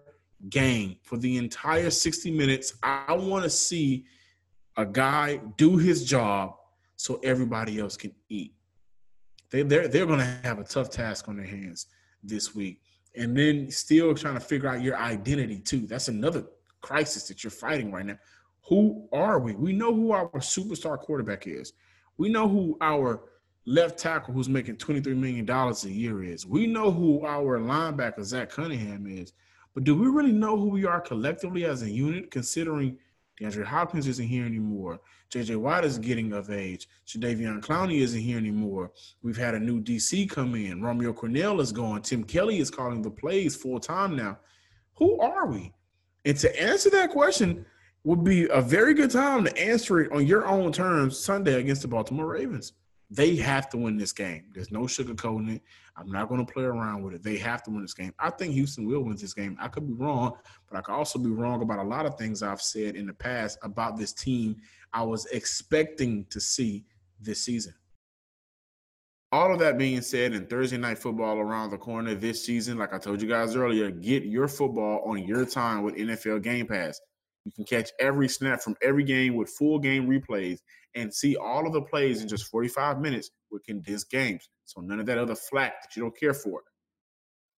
game, 0.49 0.97
for 1.03 1.17
the 1.17 1.37
entire 1.37 1.89
60 1.89 2.31
minutes. 2.31 2.73
I 2.83 3.13
want 3.13 3.43
to 3.43 3.49
see– 3.49 4.05
a 4.77 4.85
guy 4.85 5.37
do 5.57 5.77
his 5.77 6.03
job 6.05 6.55
so 6.95 7.19
everybody 7.23 7.79
else 7.79 7.97
can 7.97 8.13
eat. 8.29 8.53
They, 9.51 9.63
they're 9.63 9.87
they're 9.87 10.05
going 10.05 10.19
to 10.19 10.39
have 10.43 10.59
a 10.59 10.63
tough 10.63 10.89
task 10.89 11.27
on 11.27 11.37
their 11.37 11.45
hands 11.45 11.87
this 12.23 12.55
week, 12.55 12.81
and 13.15 13.37
then 13.37 13.69
still 13.69 14.15
trying 14.15 14.35
to 14.35 14.39
figure 14.39 14.69
out 14.69 14.81
your 14.81 14.97
identity 14.97 15.59
too. 15.59 15.85
That's 15.85 16.07
another 16.07 16.45
crisis 16.81 17.27
that 17.27 17.43
you're 17.43 17.51
fighting 17.51 17.91
right 17.91 18.05
now. 18.05 18.17
Who 18.67 19.07
are 19.11 19.39
we? 19.39 19.53
We 19.53 19.73
know 19.73 19.93
who 19.93 20.11
our 20.11 20.29
superstar 20.35 20.97
quarterback 20.97 21.47
is. 21.47 21.73
We 22.17 22.29
know 22.29 22.47
who 22.47 22.77
our 22.81 23.23
left 23.65 23.99
tackle 23.99 24.33
who's 24.33 24.49
making 24.49 24.77
$23 24.77 25.15
million 25.15 25.49
a 25.49 25.87
year 25.87 26.23
is. 26.23 26.45
We 26.45 26.67
know 26.67 26.91
who 26.91 27.25
our 27.25 27.59
linebacker, 27.59 28.23
Zach 28.23 28.49
Cunningham, 28.49 29.05
is. 29.07 29.33
But 29.73 29.83
do 29.83 29.95
we 29.95 30.07
really 30.07 30.31
know 30.31 30.57
who 30.57 30.69
we 30.69 30.85
are 30.85 30.99
collectively 30.99 31.65
as 31.65 31.81
a 31.81 31.89
unit, 31.89 32.31
considering 32.31 32.97
DeAndre 33.41 33.65
Hopkins 33.65 34.07
isn't 34.07 34.27
here 34.27 34.45
anymore? 34.45 34.99
JJ 35.33 35.57
Watt 35.57 35.83
is 35.83 35.97
getting 35.97 36.31
of 36.33 36.51
age. 36.51 36.87
Jadeveon 37.07 37.61
Clowney 37.61 38.01
isn't 38.01 38.19
here 38.19 38.37
anymore. 38.37 38.91
We've 39.23 39.37
had 39.37 39.55
a 39.55 39.59
new 39.59 39.81
DC 39.81 40.29
come 40.29 40.53
in. 40.55 40.81
Romeo 40.81 41.11
Crennel 41.11 41.59
is 41.59 41.71
gone. 41.71 42.01
Tim 42.03 42.23
Kelly 42.23 42.59
is 42.59 42.69
calling 42.69 43.01
the 43.01 43.09
plays 43.09 43.55
full 43.55 43.79
time 43.79 44.15
now. 44.15 44.37
Who 44.97 45.19
are 45.19 45.47
we? 45.47 45.73
And 46.25 46.37
to 46.37 46.61
answer 46.61 46.91
that 46.91 47.09
question 47.09 47.65
would 48.03 48.23
be 48.23 48.47
a 48.49 48.61
very 48.61 48.93
good 48.93 49.11
time 49.11 49.45
to 49.45 49.57
answer 49.57 49.99
it 50.01 50.11
on 50.11 50.27
your 50.27 50.45
own 50.45 50.71
terms 50.71 51.17
Sunday 51.17 51.59
against 51.59 51.81
the 51.81 51.87
Baltimore 51.87 52.27
Ravens. 52.27 52.73
They 53.13 53.35
have 53.35 53.69
to 53.71 53.77
win 53.77 53.97
this 53.97 54.13
game. 54.13 54.45
There's 54.53 54.71
no 54.71 54.81
sugarcoating 54.81 55.55
it. 55.55 55.61
I'm 55.97 56.09
not 56.09 56.29
going 56.29 56.45
to 56.45 56.51
play 56.51 56.63
around 56.63 57.03
with 57.03 57.13
it. 57.13 57.23
They 57.23 57.37
have 57.39 57.61
to 57.63 57.69
win 57.69 57.81
this 57.81 57.93
game. 57.93 58.13
I 58.17 58.29
think 58.29 58.53
Houston 58.53 58.85
will 58.85 59.03
win 59.03 59.17
this 59.17 59.33
game. 59.33 59.57
I 59.59 59.67
could 59.67 59.85
be 59.85 59.93
wrong, 59.93 60.37
but 60.69 60.77
I 60.77 60.81
could 60.81 60.93
also 60.93 61.19
be 61.19 61.29
wrong 61.29 61.61
about 61.61 61.79
a 61.79 61.83
lot 61.83 62.05
of 62.05 62.17
things 62.17 62.41
I've 62.41 62.61
said 62.61 62.95
in 62.95 63.07
the 63.07 63.13
past 63.13 63.59
about 63.63 63.97
this 63.97 64.13
team 64.13 64.55
I 64.93 65.03
was 65.03 65.25
expecting 65.27 66.25
to 66.29 66.39
see 66.39 66.85
this 67.19 67.43
season. 67.43 67.73
All 69.33 69.53
of 69.53 69.59
that 69.59 69.77
being 69.77 70.01
said, 70.01 70.33
and 70.33 70.49
Thursday 70.49 70.77
night 70.77 70.97
football 70.97 71.37
around 71.37 71.69
the 71.69 71.77
corner 71.77 72.15
this 72.15 72.45
season, 72.45 72.77
like 72.77 72.93
I 72.93 72.97
told 72.97 73.21
you 73.21 73.29
guys 73.29 73.55
earlier, 73.55 73.89
get 73.91 74.23
your 74.23 74.49
football 74.49 75.01
on 75.05 75.25
your 75.25 75.45
time 75.45 75.83
with 75.83 75.95
NFL 75.95 76.43
Game 76.43 76.67
Pass. 76.67 76.99
You 77.45 77.51
can 77.53 77.63
catch 77.63 77.91
every 77.99 78.27
snap 78.27 78.61
from 78.61 78.75
every 78.81 79.03
game 79.03 79.35
with 79.35 79.49
full 79.49 79.79
game 79.79 80.07
replays 80.07 80.59
and 80.95 81.13
see 81.13 81.35
all 81.35 81.65
of 81.65 81.73
the 81.73 81.81
plays 81.81 82.21
in 82.21 82.27
just 82.27 82.47
45 82.47 82.99
minutes 82.99 83.31
with 83.49 83.63
condensed 83.63 84.09
games. 84.09 84.49
So 84.65 84.81
none 84.81 84.99
of 84.99 85.05
that 85.07 85.17
other 85.17 85.35
flack 85.35 85.81
that 85.81 85.95
you 85.95 86.03
don't 86.03 86.17
care 86.17 86.33
for. 86.33 86.61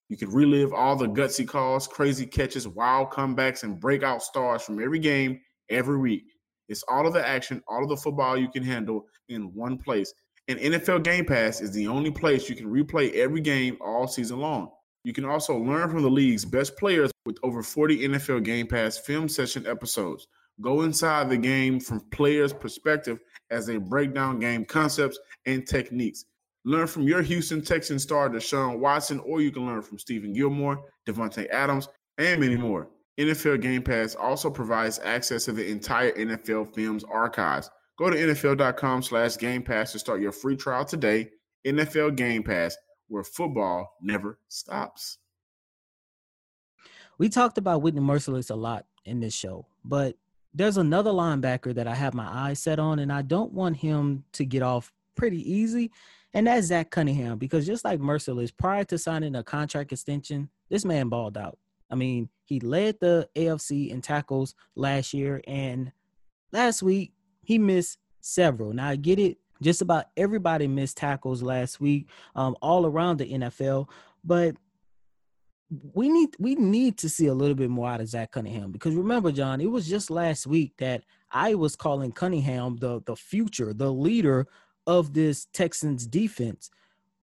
You 0.09 0.17
can 0.17 0.31
relive 0.31 0.73
all 0.73 0.95
the 0.95 1.07
gutsy 1.07 1.47
calls, 1.47 1.87
crazy 1.87 2.25
catches, 2.25 2.67
wild 2.67 3.09
comebacks, 3.09 3.63
and 3.63 3.79
breakout 3.79 4.21
stars 4.21 4.61
from 4.61 4.83
every 4.83 4.99
game 4.99 5.39
every 5.69 5.97
week. 5.97 6.25
It's 6.69 6.83
all 6.89 7.07
of 7.07 7.13
the 7.13 7.27
action, 7.27 7.61
all 7.67 7.83
of 7.83 7.89
the 7.89 7.97
football 7.97 8.37
you 8.37 8.49
can 8.49 8.63
handle 8.63 9.05
in 9.29 9.53
one 9.53 9.77
place. 9.77 10.13
And 10.47 10.59
NFL 10.59 11.03
Game 11.03 11.25
Pass 11.25 11.61
is 11.61 11.71
the 11.71 11.87
only 11.87 12.11
place 12.11 12.49
you 12.49 12.55
can 12.55 12.67
replay 12.67 13.13
every 13.13 13.41
game 13.41 13.77
all 13.79 14.07
season 14.07 14.39
long. 14.39 14.69
You 15.03 15.13
can 15.13 15.25
also 15.25 15.57
learn 15.57 15.89
from 15.89 16.01
the 16.01 16.09
league's 16.09 16.45
best 16.45 16.77
players 16.77 17.11
with 17.25 17.37
over 17.43 17.63
40 17.63 18.07
NFL 18.09 18.43
Game 18.43 18.67
Pass 18.67 18.97
film 18.97 19.29
session 19.29 19.65
episodes. 19.67 20.27
Go 20.63 20.83
inside 20.83 21.29
the 21.29 21.37
game 21.37 21.81
from 21.81 21.99
players' 22.11 22.53
perspective 22.53 23.19
as 23.51 23.65
they 23.65 23.77
break 23.77 24.13
down 24.13 24.39
game 24.39 24.63
concepts 24.63 25.19
and 25.45 25.67
techniques. 25.67 26.25
Learn 26.63 26.87
from 26.87 27.03
your 27.03 27.21
Houston 27.21 27.61
Texans 27.61 28.03
star 28.03 28.29
Deshaun 28.29 28.79
Watson, 28.79 29.19
or 29.19 29.41
you 29.41 29.51
can 29.51 29.65
learn 29.65 29.81
from 29.81 29.97
Stephon 29.97 30.33
Gilmore, 30.33 30.85
Davante 31.05 31.49
Adams, 31.49 31.89
and 32.17 32.39
many 32.39 32.55
more. 32.55 32.87
NFL 33.19 33.61
Game 33.61 33.83
Pass 33.83 34.15
also 34.15 34.49
provides 34.49 34.99
access 35.03 35.45
to 35.45 35.51
the 35.51 35.67
entire 35.69 36.13
NFL 36.13 36.73
Films 36.73 37.03
archives. 37.03 37.69
Go 37.97 38.09
to 38.09 38.15
NFL.com 38.15 39.03
slash 39.03 39.37
Game 39.37 39.61
Pass 39.61 39.91
to 39.91 39.99
start 39.99 40.21
your 40.21 40.31
free 40.31 40.55
trial 40.55 40.85
today. 40.85 41.29
NFL 41.67 42.15
Game 42.15 42.41
Pass, 42.41 42.77
where 43.09 43.23
football 43.23 43.97
never 44.01 44.39
stops. 44.47 45.17
We 47.17 47.27
talked 47.27 47.57
about 47.57 47.81
Whitney 47.81 48.01
Mercilus 48.01 48.49
a 48.49 48.55
lot 48.55 48.85
in 49.05 49.19
this 49.19 49.35
show, 49.35 49.67
but 49.83 50.15
there's 50.53 50.77
another 50.77 51.11
linebacker 51.11 51.73
that 51.75 51.87
I 51.87 51.95
have 51.95 52.13
my 52.13 52.27
eyes 52.27 52.59
set 52.59 52.79
on, 52.79 52.99
and 52.99 53.11
I 53.11 53.21
don't 53.21 53.53
want 53.53 53.77
him 53.77 54.23
to 54.33 54.45
get 54.45 54.61
off 54.61 54.91
pretty 55.15 55.49
easy, 55.51 55.91
and 56.33 56.47
that's 56.47 56.67
Zach 56.67 56.89
Cunningham, 56.91 57.37
because 57.37 57.65
just 57.65 57.85
like 57.85 57.99
Mercilus, 57.99 58.55
prior 58.55 58.83
to 58.85 58.97
signing 58.97 59.35
a 59.35 59.43
contract 59.43 59.91
extension, 59.91 60.49
this 60.69 60.85
man 60.85 61.09
balled 61.09 61.37
out. 61.37 61.57
I 61.89 61.95
mean, 61.95 62.29
he 62.45 62.59
led 62.59 62.99
the 62.99 63.29
AFC 63.35 63.89
in 63.89 64.01
tackles 64.01 64.55
last 64.75 65.13
year, 65.13 65.41
and 65.47 65.91
last 66.51 66.81
week 66.81 67.13
he 67.43 67.57
missed 67.57 67.99
several. 68.21 68.73
Now 68.73 68.89
I 68.89 68.95
get 68.95 69.19
it; 69.19 69.37
just 69.61 69.81
about 69.81 70.05
everybody 70.17 70.67
missed 70.67 70.97
tackles 70.97 71.43
last 71.43 71.79
week, 71.79 72.07
um, 72.35 72.55
all 72.61 72.85
around 72.85 73.17
the 73.17 73.31
NFL. 73.31 73.89
But 74.23 74.55
we 75.93 76.09
need 76.09 76.35
we 76.39 76.55
need 76.55 76.97
to 76.99 77.09
see 77.09 77.27
a 77.27 77.33
little 77.33 77.55
bit 77.55 77.69
more 77.69 77.89
out 77.89 78.01
of 78.01 78.07
Zach 78.07 78.31
Cunningham 78.31 78.71
because 78.71 78.95
remember, 78.95 79.31
John, 79.31 79.61
it 79.61 79.71
was 79.71 79.87
just 79.87 80.09
last 80.09 80.47
week 80.47 80.73
that 80.77 81.03
I 81.31 81.55
was 81.55 81.75
calling 81.75 82.11
Cunningham 82.11 82.77
the 82.77 83.01
the 83.05 83.15
future, 83.15 83.73
the 83.73 83.91
leader 83.91 84.47
of 84.85 85.13
this 85.13 85.47
Texans 85.53 86.05
defense 86.05 86.69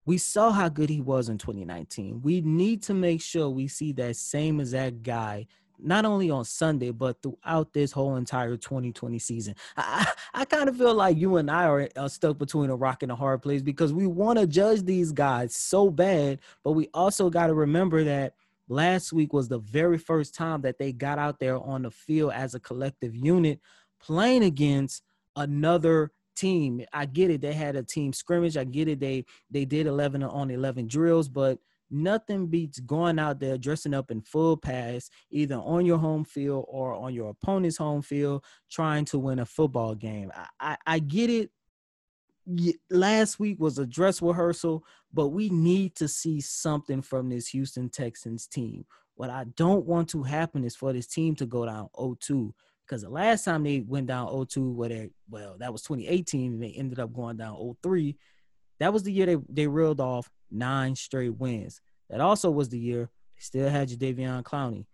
we 0.07 0.17
saw 0.17 0.51
how 0.51 0.69
good 0.69 0.89
he 0.89 1.01
was 1.01 1.27
in 1.27 1.37
2019. 1.37 2.21
We 2.23 2.39
need 2.39 2.81
to 2.83 2.93
make 2.93 3.21
sure 3.21 3.49
we 3.49 3.67
see 3.67 3.91
that 3.93 4.15
same 4.15 4.61
exact 4.61 5.03
guy 5.03 5.47
not 5.79 6.05
only 6.05 6.29
on 6.29 6.45
Sunday, 6.45 6.91
but 6.91 7.21
throughout 7.21 7.73
this 7.73 7.91
whole 7.91 8.15
entire 8.15 8.55
2020 8.55 9.19
season. 9.19 9.55
I, 9.75 10.07
I 10.33 10.45
kind 10.45 10.69
of 10.69 10.77
feel 10.77 10.93
like 10.93 11.17
you 11.17 11.37
and 11.37 11.49
I 11.49 11.65
are, 11.65 11.89
are 11.97 12.09
stuck 12.09 12.37
between 12.37 12.69
a 12.69 12.75
rock 12.75 13.03
and 13.03 13.11
a 13.11 13.15
hard 13.15 13.41
place 13.41 13.61
because 13.61 13.93
we 13.93 14.07
want 14.07 14.39
to 14.39 14.47
judge 14.47 14.83
these 14.83 15.11
guys 15.11 15.55
so 15.55 15.89
bad, 15.89 16.39
but 16.63 16.71
we 16.71 16.89
also 16.93 17.29
got 17.29 17.47
to 17.47 17.53
remember 17.53 18.03
that 18.03 18.33
last 18.69 19.13
week 19.13 19.33
was 19.33 19.47
the 19.47 19.59
very 19.59 19.97
first 19.97 20.35
time 20.35 20.61
that 20.61 20.77
they 20.77 20.91
got 20.91 21.19
out 21.19 21.39
there 21.39 21.57
on 21.57 21.83
the 21.83 21.91
field 21.91 22.33
as 22.33 22.53
a 22.53 22.59
collective 22.59 23.15
unit 23.15 23.59
playing 23.99 24.43
against 24.43 25.03
another 25.35 26.11
team. 26.35 26.83
I 26.93 27.05
get 27.05 27.31
it. 27.31 27.41
They 27.41 27.53
had 27.53 27.75
a 27.75 27.83
team 27.83 28.13
scrimmage. 28.13 28.57
I 28.57 28.63
get 28.63 28.87
it. 28.87 28.99
They 28.99 29.25
they 29.49 29.65
did 29.65 29.87
11 29.87 30.23
on 30.23 30.51
11 30.51 30.87
drills, 30.87 31.29
but 31.29 31.59
nothing 31.89 32.47
beats 32.47 32.79
going 32.79 33.19
out 33.19 33.39
there 33.39 33.57
dressing 33.57 33.93
up 33.93 34.11
in 34.11 34.21
full 34.21 34.57
pass, 34.57 35.09
either 35.31 35.55
on 35.55 35.85
your 35.85 35.97
home 35.97 36.25
field 36.25 36.65
or 36.67 36.93
on 36.93 37.13
your 37.13 37.29
opponent's 37.29 37.77
home 37.77 38.01
field, 38.01 38.43
trying 38.69 39.05
to 39.05 39.19
win 39.19 39.39
a 39.39 39.45
football 39.45 39.95
game. 39.95 40.31
I, 40.35 40.47
I, 40.59 40.77
I 40.85 40.99
get 40.99 41.29
it. 41.29 41.51
Last 42.89 43.39
week 43.39 43.59
was 43.59 43.77
a 43.77 43.85
dress 43.85 44.21
rehearsal, 44.21 44.83
but 45.13 45.29
we 45.29 45.49
need 45.49 45.95
to 45.95 46.07
see 46.07 46.39
something 46.39 47.01
from 47.01 47.29
this 47.29 47.49
Houston 47.49 47.89
Texans 47.89 48.47
team. 48.47 48.85
What 49.15 49.29
I 49.29 49.45
don't 49.55 49.85
want 49.85 50.09
to 50.09 50.23
happen 50.23 50.63
is 50.63 50.75
for 50.75 50.93
this 50.93 51.07
team 51.07 51.35
to 51.35 51.45
go 51.45 51.65
down 51.65 51.89
0-2 51.95 52.51
because 52.85 53.01
the 53.01 53.09
last 53.09 53.43
time 53.43 53.63
they 53.63 53.81
went 53.81 54.07
down 54.07 54.27
0-2, 54.27 54.73
where 54.73 54.89
they 54.89 55.09
well, 55.29 55.57
that 55.59 55.73
was 55.73 55.81
2018, 55.81 56.53
and 56.53 56.63
they 56.63 56.71
ended 56.71 56.99
up 56.99 57.11
going 57.11 57.35
down 57.35 57.55
0-3. 57.55 58.15
That 58.79 58.93
was 58.93 59.03
the 59.03 59.11
year 59.11 59.25
they, 59.25 59.37
they 59.49 59.67
reeled 59.67 59.99
off 59.99 60.29
nine 60.51 60.95
straight 60.95 61.37
wins. 61.37 61.81
That 62.09 62.21
also 62.21 62.49
was 62.49 62.69
the 62.69 62.79
year 62.79 63.09
they 63.35 63.41
still 63.41 63.69
had 63.69 63.89
Jadeveon 63.89 64.43
Clowney. 64.43 64.85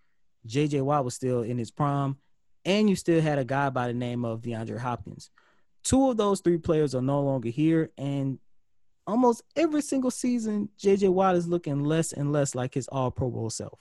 JJ 0.47 0.81
Watt 0.81 1.05
was 1.05 1.15
still 1.15 1.41
in 1.41 1.57
his 1.57 1.71
prime, 1.71 2.17
and 2.65 2.89
you 2.89 2.95
still 2.95 3.21
had 3.21 3.39
a 3.39 3.45
guy 3.45 3.69
by 3.69 3.87
the 3.87 3.93
name 3.93 4.25
of 4.25 4.41
DeAndre 4.41 4.79
Hopkins. 4.79 5.29
Two 5.83 6.09
of 6.09 6.17
those 6.17 6.41
three 6.41 6.57
players 6.57 6.95
are 6.95 7.01
no 7.01 7.21
longer 7.21 7.49
here, 7.49 7.91
and 7.97 8.39
almost 9.05 9.43
every 9.55 9.81
single 9.81 10.11
season, 10.11 10.69
JJ 10.79 11.09
Watt 11.09 11.35
is 11.35 11.47
looking 11.47 11.83
less 11.83 12.13
and 12.13 12.31
less 12.31 12.55
like 12.55 12.73
his 12.73 12.87
all 12.87 13.11
Pro 13.11 13.29
Bowl 13.29 13.49
self 13.49 13.79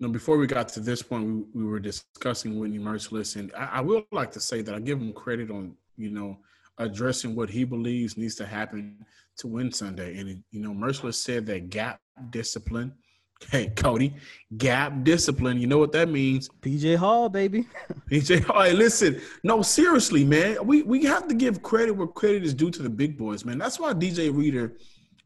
know, 0.00 0.08
before 0.08 0.38
we 0.38 0.46
got 0.46 0.68
to 0.70 0.80
this 0.80 1.02
point, 1.02 1.24
we, 1.24 1.62
we 1.62 1.64
were 1.68 1.78
discussing 1.78 2.58
Whitney 2.58 2.78
Mercilus, 2.78 3.36
and 3.36 3.52
I, 3.56 3.66
I 3.74 3.80
will 3.80 4.04
like 4.12 4.32
to 4.32 4.40
say 4.40 4.62
that 4.62 4.74
I 4.74 4.80
give 4.80 4.98
him 4.98 5.12
credit 5.12 5.50
on, 5.50 5.76
you 5.96 6.10
know, 6.10 6.38
addressing 6.80 7.36
what 7.36 7.50
he 7.50 7.62
believes 7.64 8.16
needs 8.16 8.34
to 8.36 8.46
happen 8.46 9.04
to 9.36 9.46
win 9.46 9.70
Sunday. 9.70 10.18
And, 10.18 10.42
you 10.50 10.60
know, 10.60 10.72
Mercilus 10.72 11.14
said 11.14 11.46
that 11.46 11.70
gap 11.70 12.00
discipline. 12.30 12.92
Hey, 13.50 13.68
Coty, 13.68 14.12
gap 14.58 15.02
discipline. 15.02 15.58
You 15.58 15.66
know 15.66 15.78
what 15.78 15.92
that 15.92 16.10
means? 16.10 16.50
PJ 16.60 16.96
Hall, 16.96 17.30
baby. 17.30 17.66
PJ 18.10 18.44
Hall. 18.44 18.64
Hey, 18.64 18.74
listen. 18.74 19.18
No, 19.42 19.62
seriously, 19.62 20.26
man. 20.26 20.58
We 20.66 20.82
we 20.82 21.04
have 21.04 21.26
to 21.28 21.34
give 21.34 21.62
credit 21.62 21.92
where 21.92 22.06
credit 22.06 22.44
is 22.44 22.52
due 22.52 22.70
to 22.70 22.82
the 22.82 22.90
big 22.90 23.16
boys, 23.16 23.46
man. 23.46 23.56
That's 23.56 23.80
why 23.80 23.94
DJ 23.94 24.30
Reader 24.30 24.76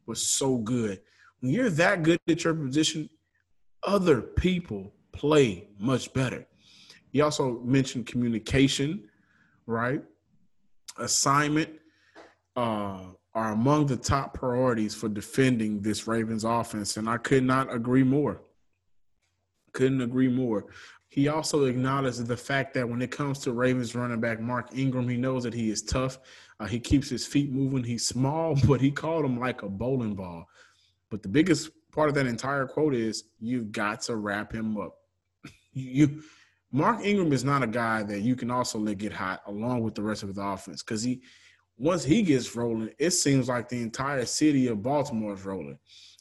was 0.06 0.24
so 0.24 0.58
good. 0.58 1.00
When 1.40 1.50
you're 1.50 1.70
that 1.70 2.04
good 2.04 2.20
at 2.28 2.44
your 2.44 2.54
position, 2.54 3.10
other 3.82 4.22
people 4.22 4.94
play 5.10 5.66
much 5.80 6.12
better. 6.12 6.46
He 7.10 7.20
also 7.20 7.60
mentioned 7.64 8.06
communication, 8.06 9.08
right? 9.66 10.04
Assignment 10.96 11.70
uh, 12.56 13.00
are 13.34 13.52
among 13.52 13.86
the 13.86 13.96
top 13.96 14.34
priorities 14.34 14.94
for 14.94 15.08
defending 15.08 15.80
this 15.80 16.06
Ravens 16.06 16.44
offense, 16.44 16.96
and 16.96 17.08
I 17.08 17.18
could 17.18 17.44
not 17.44 17.72
agree 17.72 18.04
more. 18.04 18.42
Couldn't 19.72 20.02
agree 20.02 20.28
more. 20.28 20.66
He 21.08 21.28
also 21.28 21.64
acknowledged 21.64 22.26
the 22.26 22.36
fact 22.36 22.74
that 22.74 22.88
when 22.88 23.00
it 23.00 23.10
comes 23.10 23.38
to 23.40 23.52
Ravens 23.52 23.94
running 23.94 24.20
back 24.20 24.40
Mark 24.40 24.76
Ingram, 24.76 25.08
he 25.08 25.16
knows 25.16 25.44
that 25.44 25.54
he 25.54 25.70
is 25.70 25.82
tough. 25.82 26.18
Uh, 26.58 26.66
he 26.66 26.80
keeps 26.80 27.08
his 27.08 27.26
feet 27.26 27.52
moving. 27.52 27.84
He's 27.84 28.06
small, 28.06 28.56
but 28.66 28.80
he 28.80 28.90
called 28.90 29.24
him 29.24 29.38
like 29.38 29.62
a 29.62 29.68
bowling 29.68 30.14
ball. 30.14 30.46
But 31.10 31.22
the 31.22 31.28
biggest 31.28 31.70
part 31.92 32.08
of 32.08 32.16
that 32.16 32.26
entire 32.26 32.66
quote 32.66 32.94
is 32.94 33.24
you've 33.38 33.70
got 33.70 34.02
to 34.02 34.16
wrap 34.16 34.52
him 34.52 34.76
up. 34.76 34.96
you 35.72 36.22
Mark 36.74 37.04
Ingram 37.04 37.32
is 37.32 37.44
not 37.44 37.62
a 37.62 37.68
guy 37.68 38.02
that 38.02 38.22
you 38.22 38.34
can 38.34 38.50
also 38.50 38.80
let 38.80 38.98
get 38.98 39.12
hot 39.12 39.42
along 39.46 39.82
with 39.82 39.94
the 39.94 40.02
rest 40.02 40.24
of 40.24 40.34
the 40.34 40.42
offense 40.42 40.82
because 40.82 41.04
he 41.04 41.22
once 41.78 42.02
he 42.02 42.20
gets 42.20 42.56
rolling, 42.56 42.90
it 42.98 43.12
seems 43.12 43.48
like 43.48 43.68
the 43.68 43.80
entire 43.80 44.24
city 44.24 44.66
of 44.66 44.82
Baltimore 44.82 45.34
is 45.34 45.44
rolling. 45.44 45.78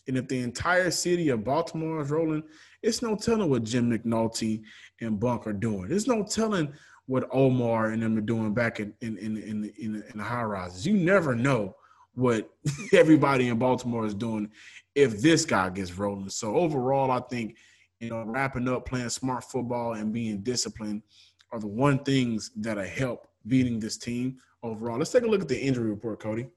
And 0.07 0.15
if 0.15 0.27
the 0.27 0.41
entire 0.41 0.91
city 0.91 1.29
of 1.29 1.43
Baltimore 1.43 2.01
is 2.01 2.11
rolling, 2.11 2.43
it's 2.83 3.01
no 3.01 3.15
telling 3.15 3.49
what 3.49 3.63
Jim 3.63 3.89
McNulty 3.89 4.61
and 5.01 5.19
Bunk 5.19 5.47
are 5.47 5.53
doing. 5.53 5.87
There's 5.87 6.05
no 6.05 6.23
telling 6.23 6.71
what 7.07 7.27
Omar 7.31 7.89
and 7.89 8.03
them 8.03 8.15
are 8.15 8.21
doing 8.21 8.53
back 8.53 8.79
in 8.79 8.93
in 9.01 9.17
in 9.17 9.37
in, 9.37 9.73
in, 9.79 10.03
in 10.07 10.17
the 10.19 10.23
high 10.23 10.43
rises. 10.43 10.85
You 10.85 10.93
never 10.93 11.33
know 11.33 11.75
what 12.13 12.47
everybody 12.93 13.47
in 13.47 13.57
Baltimore 13.57 14.05
is 14.05 14.13
doing 14.13 14.51
if 14.93 15.19
this 15.19 15.45
guy 15.45 15.71
gets 15.71 15.97
rolling. 15.97 16.29
So 16.29 16.55
overall, 16.55 17.09
I 17.09 17.21
think 17.21 17.55
you 18.03 18.09
know 18.09 18.23
wrapping 18.23 18.67
up, 18.67 18.85
playing 18.85 19.09
smart 19.09 19.43
football, 19.43 19.93
and 19.93 20.13
being 20.13 20.41
disciplined 20.41 21.01
are 21.51 21.59
the 21.59 21.67
one 21.67 21.99
things 21.99 22.51
that 22.57 22.77
are 22.77 22.85
help 22.85 23.27
beating 23.47 23.79
this 23.79 23.97
team 23.97 24.37
overall. 24.63 24.97
Let's 24.97 25.11
take 25.11 25.23
a 25.23 25.27
look 25.27 25.41
at 25.41 25.47
the 25.47 25.59
injury 25.59 25.89
report, 25.89 26.19
Coty. 26.19 26.49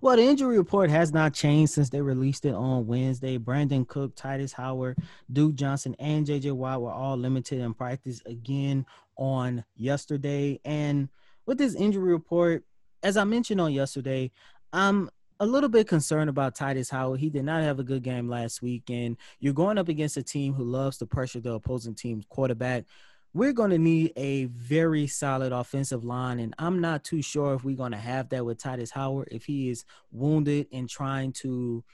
Well, 0.00 0.16
the 0.16 0.22
injury 0.22 0.58
report 0.58 0.90
has 0.90 1.12
not 1.12 1.32
changed 1.32 1.72
since 1.72 1.90
they 1.90 2.00
released 2.00 2.44
it 2.44 2.54
on 2.54 2.86
Wednesday. 2.86 3.38
Brandin 3.38 3.86
Cook, 3.86 4.16
Tytus 4.16 4.52
Howard, 4.52 4.98
Duke 5.32 5.54
Johnson, 5.54 5.94
and 5.98 6.26
JJ 6.26 6.52
Watt 6.52 6.82
were 6.82 6.90
all 6.90 7.16
limited 7.16 7.60
in 7.60 7.74
practice 7.74 8.20
again 8.26 8.84
on 9.16 9.64
yesterday. 9.76 10.60
And 10.64 11.08
with 11.46 11.58
this 11.58 11.76
injury 11.76 12.12
report, 12.12 12.64
as 13.02 13.16
I 13.16 13.24
mentioned 13.24 13.60
on 13.60 13.72
yesterday, 13.72 14.32
I'm 14.72 15.08
a 15.40 15.46
little 15.46 15.68
bit 15.68 15.88
concerned 15.88 16.30
about 16.30 16.54
Tytus 16.54 16.90
Howard. 16.90 17.18
He 17.18 17.30
did 17.30 17.44
not 17.44 17.62
have 17.62 17.80
a 17.80 17.84
good 17.84 18.02
game 18.02 18.28
last 18.28 18.62
week, 18.62 18.90
and 18.90 19.16
you're 19.40 19.52
going 19.54 19.78
up 19.78 19.88
against 19.88 20.16
a 20.16 20.22
team 20.22 20.52
who 20.52 20.64
loves 20.64 20.98
to 20.98 21.06
pressure 21.06 21.40
the 21.40 21.54
opposing 21.54 21.94
team's 21.94 22.26
quarterback 22.28 22.84
we're 23.32 23.52
going 23.52 23.70
to 23.70 23.78
need 23.78 24.12
a 24.16 24.46
very 24.46 25.06
solid 25.06 25.52
offensive 25.52 26.04
line. 26.04 26.40
And 26.40 26.54
I'm 26.58 26.80
not 26.80 27.04
too 27.04 27.22
sure 27.22 27.54
if 27.54 27.64
we're 27.64 27.76
going 27.76 27.92
to 27.92 27.98
have 27.98 28.28
that 28.30 28.44
with 28.44 28.58
Tytus 28.58 28.90
Howard 28.90 29.28
if 29.30 29.44
he 29.44 29.70
is 29.70 29.84
wounded 30.10 30.66
and 30.72 30.88
trying 30.88 31.32
to 31.34 31.84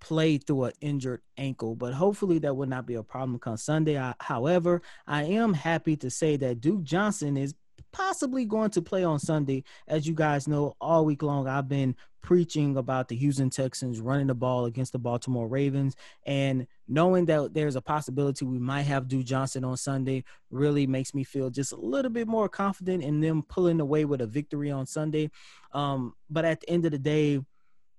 play 0.00 0.38
through 0.38 0.64
an 0.64 0.72
injured 0.80 1.22
ankle. 1.36 1.74
But 1.74 1.94
hopefully 1.94 2.38
that 2.40 2.54
would 2.54 2.68
not 2.68 2.86
be 2.86 2.94
a 2.94 3.02
problem 3.02 3.38
come 3.38 3.56
Sunday. 3.56 3.98
I, 3.98 4.14
however, 4.20 4.82
I 5.06 5.24
am 5.24 5.54
happy 5.54 5.96
to 5.96 6.10
say 6.10 6.36
that 6.36 6.60
Duke 6.60 6.82
Johnson 6.82 7.36
is 7.36 7.54
possibly 7.92 8.44
going 8.44 8.70
to 8.70 8.82
play 8.82 9.04
on 9.04 9.18
Sunday. 9.18 9.64
As 9.86 10.06
you 10.06 10.14
guys 10.14 10.48
know, 10.48 10.74
all 10.80 11.04
week 11.04 11.22
long 11.22 11.48
I've 11.48 11.68
been 11.68 11.94
preaching 12.22 12.76
about 12.76 13.08
the 13.08 13.16
Houston 13.16 13.48
Texans 13.48 14.00
running 14.00 14.26
the 14.26 14.34
ball 14.34 14.66
against 14.66 14.92
the 14.92 14.98
Baltimore 14.98 15.48
Ravens. 15.48 15.96
And 16.26 16.66
knowing 16.86 17.24
that 17.26 17.54
there's 17.54 17.76
a 17.76 17.80
possibility 17.80 18.44
we 18.44 18.58
might 18.58 18.82
have 18.82 19.08
Duke 19.08 19.24
Johnson 19.24 19.64
on 19.64 19.76
Sunday 19.76 20.24
really 20.50 20.86
makes 20.86 21.14
me 21.14 21.24
feel 21.24 21.48
just 21.50 21.72
a 21.72 21.76
little 21.76 22.10
bit 22.10 22.28
more 22.28 22.48
confident 22.48 23.02
in 23.02 23.20
them 23.20 23.42
pulling 23.42 23.80
away 23.80 24.04
with 24.04 24.20
a 24.20 24.26
victory 24.26 24.70
on 24.70 24.86
Sunday. 24.86 25.30
Um, 25.72 26.14
but 26.28 26.44
at 26.44 26.60
the 26.60 26.70
end 26.70 26.84
of 26.84 26.92
the 26.92 26.98
day, 26.98 27.40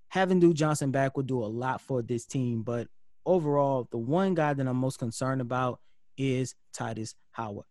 having 0.10 0.40
Duke 0.40 0.56
Johnson 0.56 0.92
back 0.92 1.18
would 1.18 1.28
do 1.28 1.44
a 1.44 1.46
lot 1.46 1.82
for 1.82 2.02
this 2.02 2.26
team. 2.26 2.62
But 2.62 2.88
overall, 3.26 3.88
the 3.90 3.98
one 3.98 4.34
guy 4.36 4.54
that 4.54 4.68
I'm 4.68 4.78
most 4.78 5.00
concerned 5.00 5.42
about 5.42 5.80
is 6.18 6.56
Tytus 6.74 7.16
Howard. 7.32 7.66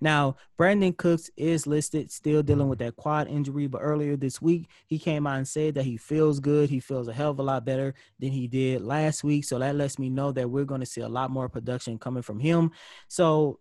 Now, 0.00 0.36
Brandin 0.58 0.96
Cooks 0.96 1.30
is 1.36 1.66
listed 1.66 2.10
still 2.10 2.42
dealing 2.42 2.68
with 2.68 2.78
that 2.80 2.96
quad 2.96 3.28
injury, 3.28 3.66
but 3.66 3.78
earlier 3.78 4.16
this 4.16 4.40
week 4.40 4.68
he 4.86 4.98
came 4.98 5.26
out 5.26 5.38
and 5.38 5.48
said 5.48 5.74
that 5.74 5.84
he 5.84 5.96
feels 5.96 6.40
good. 6.40 6.70
He 6.70 6.80
feels 6.80 7.08
a 7.08 7.12
hell 7.12 7.30
of 7.30 7.38
a 7.38 7.42
lot 7.42 7.64
better 7.64 7.94
than 8.18 8.30
he 8.30 8.46
did 8.46 8.82
last 8.82 9.24
week. 9.24 9.44
So 9.44 9.58
that 9.58 9.76
lets 9.76 9.98
me 9.98 10.10
know 10.10 10.32
that 10.32 10.50
we're 10.50 10.64
going 10.64 10.80
to 10.80 10.86
see 10.86 11.00
a 11.00 11.08
lot 11.08 11.30
more 11.30 11.48
production 11.48 11.98
coming 11.98 12.22
from 12.22 12.40
him. 12.40 12.70
So 13.08 13.60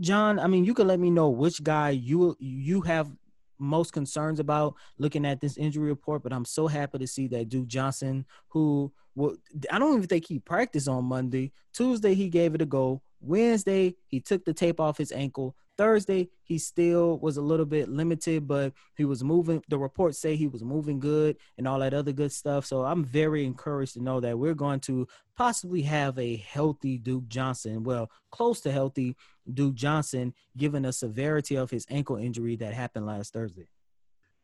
John, 0.00 0.38
I 0.38 0.46
mean, 0.46 0.64
you 0.64 0.74
could 0.74 0.86
let 0.86 1.00
me 1.00 1.10
know 1.10 1.28
which 1.28 1.62
guy 1.62 1.90
you 1.90 2.36
you 2.38 2.80
have 2.82 3.10
most 3.58 3.92
concerns 3.92 4.40
about 4.40 4.74
looking 4.98 5.24
at 5.24 5.40
this 5.40 5.56
injury 5.56 5.88
report, 5.88 6.22
but 6.22 6.32
I'm 6.32 6.44
so 6.44 6.66
happy 6.66 6.98
to 6.98 7.06
see 7.06 7.26
that 7.28 7.48
Duke 7.48 7.66
Johnson, 7.66 8.26
who 8.48 8.92
well, 9.16 9.34
I 9.72 9.78
don't 9.78 9.96
even 9.96 10.06
think 10.06 10.26
he 10.26 10.38
practiced 10.38 10.88
on 10.88 11.06
Monday. 11.06 11.50
Tuesday 11.72 12.14
he 12.14 12.28
gave 12.28 12.54
it 12.54 12.62
a 12.62 12.66
go. 12.66 13.02
Wednesday, 13.20 13.96
he 14.06 14.20
took 14.20 14.44
the 14.44 14.52
tape 14.52 14.78
off 14.78 14.98
his 14.98 15.10
ankle. 15.10 15.56
Thursday, 15.78 16.28
he 16.42 16.58
still 16.58 17.18
was 17.18 17.38
a 17.38 17.42
little 17.42 17.66
bit 17.66 17.88
limited, 17.88 18.46
but 18.46 18.72
he 18.96 19.04
was 19.04 19.24
moving. 19.24 19.62
The 19.68 19.78
reports 19.78 20.18
say 20.18 20.36
he 20.36 20.46
was 20.46 20.62
moving 20.62 21.00
good 21.00 21.36
and 21.58 21.66
all 21.66 21.80
that 21.80 21.94
other 21.94 22.12
good 22.12 22.32
stuff. 22.32 22.64
So 22.66 22.84
I'm 22.84 23.04
very 23.04 23.44
encouraged 23.44 23.94
to 23.94 24.02
know 24.02 24.20
that 24.20 24.38
we're 24.38 24.54
going 24.54 24.80
to 24.80 25.08
possibly 25.34 25.82
have 25.82 26.18
a 26.18 26.36
healthy 26.36 26.98
Duke 26.98 27.28
Johnson, 27.28 27.84
well, 27.84 28.10
close 28.30 28.60
to 28.62 28.72
healthy 28.72 29.16
Duke 29.52 29.74
Johnson, 29.74 30.34
given 30.56 30.82
the 30.82 30.92
severity 30.92 31.56
of 31.56 31.70
his 31.70 31.86
ankle 31.90 32.16
injury 32.16 32.56
that 32.56 32.74
happened 32.74 33.06
last 33.06 33.32
Thursday. 33.32 33.68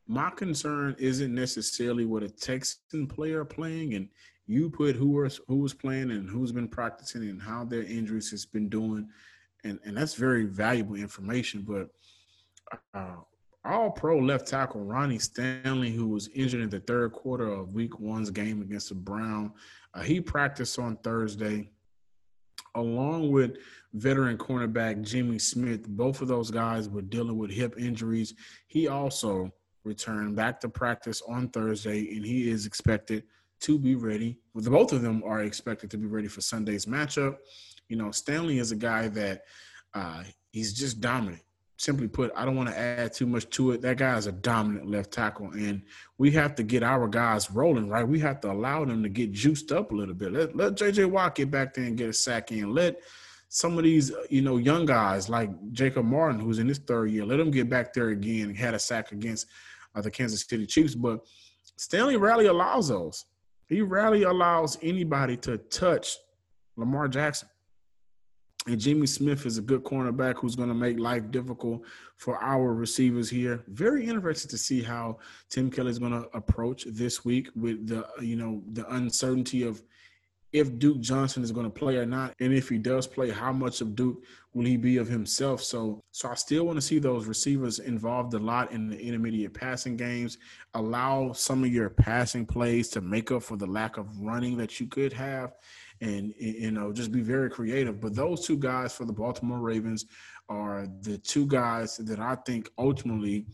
My 0.06 0.30
concern 0.30 0.96
isn't 0.98 1.34
necessarily 1.34 2.04
what 2.04 2.22
a 2.22 2.28
Texan 2.28 3.06
player 3.06 3.44
playing 3.44 3.94
and 3.94 4.08
you 4.52 4.70
put 4.70 4.96
who 4.96 5.08
was 5.08 5.40
who 5.48 5.56
was 5.56 5.74
playing 5.74 6.10
and 6.10 6.28
who's 6.28 6.52
been 6.52 6.68
practicing 6.68 7.22
and 7.22 7.40
how 7.40 7.64
their 7.64 7.82
injuries 7.82 8.30
has 8.30 8.44
been 8.44 8.68
doing, 8.68 9.08
and 9.64 9.78
and 9.84 9.96
that's 9.96 10.14
very 10.14 10.44
valuable 10.44 10.94
information. 10.94 11.64
But 11.66 11.88
uh, 12.94 13.16
all 13.64 13.90
pro 13.90 14.18
left 14.18 14.46
tackle 14.46 14.84
Ronnie 14.84 15.18
Stanley, 15.18 15.90
who 15.90 16.08
was 16.08 16.28
injured 16.34 16.62
in 16.62 16.70
the 16.70 16.80
third 16.80 17.12
quarter 17.12 17.46
of 17.46 17.74
Week 17.74 17.98
One's 17.98 18.30
game 18.30 18.60
against 18.60 18.90
the 18.90 18.94
Brown, 18.94 19.52
uh, 19.94 20.02
he 20.02 20.20
practiced 20.20 20.78
on 20.78 20.96
Thursday, 20.98 21.70
along 22.74 23.30
with 23.30 23.56
veteran 23.94 24.36
cornerback 24.36 25.02
Jimmy 25.02 25.38
Smith. 25.38 25.88
Both 25.88 26.20
of 26.20 26.28
those 26.28 26.50
guys 26.50 26.88
were 26.88 27.02
dealing 27.02 27.38
with 27.38 27.50
hip 27.50 27.74
injuries. 27.78 28.34
He 28.66 28.88
also 28.88 29.50
returned 29.84 30.36
back 30.36 30.60
to 30.60 30.68
practice 30.68 31.22
on 31.28 31.48
Thursday, 31.48 32.14
and 32.16 32.24
he 32.24 32.50
is 32.50 32.66
expected 32.66 33.24
to 33.62 33.78
be 33.78 33.94
ready. 33.94 34.38
Both 34.54 34.92
of 34.92 35.02
them 35.02 35.22
are 35.24 35.42
expected 35.42 35.90
to 35.92 35.98
be 35.98 36.06
ready 36.06 36.28
for 36.28 36.40
Sunday's 36.40 36.86
matchup. 36.86 37.38
You 37.88 37.96
know, 37.96 38.10
Stanley 38.10 38.58
is 38.58 38.72
a 38.72 38.76
guy 38.76 39.08
that 39.08 39.42
uh, 39.94 40.24
he's 40.50 40.72
just 40.72 41.00
dominant. 41.00 41.42
Simply 41.76 42.06
put, 42.06 42.30
I 42.36 42.44
don't 42.44 42.56
want 42.56 42.68
to 42.68 42.78
add 42.78 43.12
too 43.12 43.26
much 43.26 43.48
to 43.50 43.72
it. 43.72 43.82
That 43.82 43.96
guy 43.96 44.16
is 44.16 44.26
a 44.26 44.32
dominant 44.32 44.88
left 44.88 45.10
tackle, 45.10 45.50
and 45.52 45.82
we 46.16 46.30
have 46.32 46.54
to 46.56 46.62
get 46.62 46.82
our 46.82 47.08
guys 47.08 47.50
rolling, 47.50 47.88
right? 47.88 48.06
We 48.06 48.20
have 48.20 48.40
to 48.42 48.52
allow 48.52 48.84
them 48.84 49.02
to 49.02 49.08
get 49.08 49.32
juiced 49.32 49.72
up 49.72 49.90
a 49.90 49.94
little 49.94 50.14
bit. 50.14 50.32
Let, 50.32 50.56
let 50.56 50.74
JJ 50.74 51.10
Watt 51.10 51.34
get 51.34 51.50
back 51.50 51.74
there 51.74 51.84
and 51.84 51.96
get 51.96 52.08
a 52.08 52.12
sack 52.12 52.52
in. 52.52 52.72
Let 52.72 53.00
some 53.48 53.76
of 53.78 53.84
these, 53.84 54.12
you 54.30 54.42
know, 54.42 54.58
young 54.58 54.86
guys 54.86 55.28
like 55.28 55.50
Jacob 55.72 56.04
Martin, 56.06 56.40
who's 56.40 56.58
in 56.58 56.68
his 56.68 56.78
third 56.78 57.10
year, 57.10 57.24
let 57.24 57.40
him 57.40 57.50
get 57.50 57.68
back 57.68 57.92
there 57.92 58.10
again 58.10 58.48
and 58.48 58.56
had 58.56 58.74
a 58.74 58.78
sack 58.78 59.12
against 59.12 59.46
uh, 59.94 60.00
the 60.00 60.10
Kansas 60.10 60.46
City 60.48 60.66
Chiefs. 60.66 60.94
But 60.94 61.20
Stanley 61.76 62.16
rarely 62.16 62.46
allows 62.46 62.88
those. 62.88 63.24
He 63.72 63.80
rarely 63.80 64.24
allows 64.24 64.76
anybody 64.82 65.34
to 65.38 65.56
touch 65.56 66.18
Lamar 66.76 67.08
Jackson. 67.08 67.48
And 68.66 68.78
Jimmy 68.78 69.06
Smith 69.06 69.46
is 69.46 69.56
a 69.56 69.62
good 69.62 69.82
cornerback 69.82 70.34
who's 70.36 70.54
going 70.54 70.68
to 70.68 70.74
make 70.74 70.98
life 70.98 71.30
difficult 71.30 71.80
for 72.16 72.36
our 72.42 72.74
receivers 72.74 73.30
here. 73.30 73.64
Very 73.68 74.06
interested 74.06 74.50
to 74.50 74.58
see 74.58 74.82
how 74.82 75.16
Tim 75.48 75.70
Kelly 75.70 75.90
is 75.90 75.98
going 75.98 76.12
to 76.12 76.28
approach 76.36 76.84
this 76.84 77.24
week 77.24 77.48
with 77.56 77.88
the 77.88 78.06
you 78.20 78.36
know 78.36 78.62
the 78.72 78.86
uncertainty 78.94 79.62
of 79.62 79.82
if 80.52 80.78
Duke 80.78 81.00
Johnson 81.00 81.42
is 81.42 81.50
going 81.50 81.64
to 81.64 81.70
play 81.70 81.96
or 81.96 82.04
not, 82.04 82.34
and 82.40 82.52
if 82.52 82.68
he 82.68 82.76
does 82.76 83.06
play, 83.06 83.30
how 83.30 83.52
much 83.52 83.80
of 83.80 83.96
Duke 83.96 84.22
will 84.52 84.66
he 84.66 84.76
be 84.76 84.98
of 84.98 85.08
himself? 85.08 85.62
So, 85.62 86.02
so 86.10 86.28
I 86.28 86.34
still 86.34 86.64
want 86.64 86.76
to 86.76 86.82
see 86.82 86.98
those 86.98 87.26
receivers 87.26 87.78
involved 87.78 88.34
a 88.34 88.38
lot 88.38 88.70
in 88.70 88.88
the 88.88 89.00
intermediate 89.00 89.54
passing 89.54 89.96
games. 89.96 90.36
Allow 90.74 91.32
some 91.32 91.64
of 91.64 91.72
your 91.72 91.88
passing 91.88 92.44
plays 92.44 92.88
to 92.90 93.00
make 93.00 93.32
up 93.32 93.42
for 93.42 93.56
the 93.56 93.66
lack 93.66 93.96
of 93.96 94.20
running 94.20 94.58
that 94.58 94.78
you 94.78 94.86
could 94.86 95.12
have, 95.14 95.54
and 96.02 96.34
you 96.38 96.70
know 96.70 96.92
just 96.92 97.12
be 97.12 97.22
very 97.22 97.48
creative. 97.48 98.00
But 98.00 98.14
those 98.14 98.46
two 98.46 98.58
guys 98.58 98.94
for 98.94 99.06
the 99.06 99.12
Baltimore 99.12 99.60
Ravens 99.60 100.04
are 100.50 100.86
the 101.00 101.16
two 101.16 101.46
guys 101.46 101.96
that 101.96 102.20
I 102.20 102.34
think 102.34 102.70
ultimately 102.76 103.46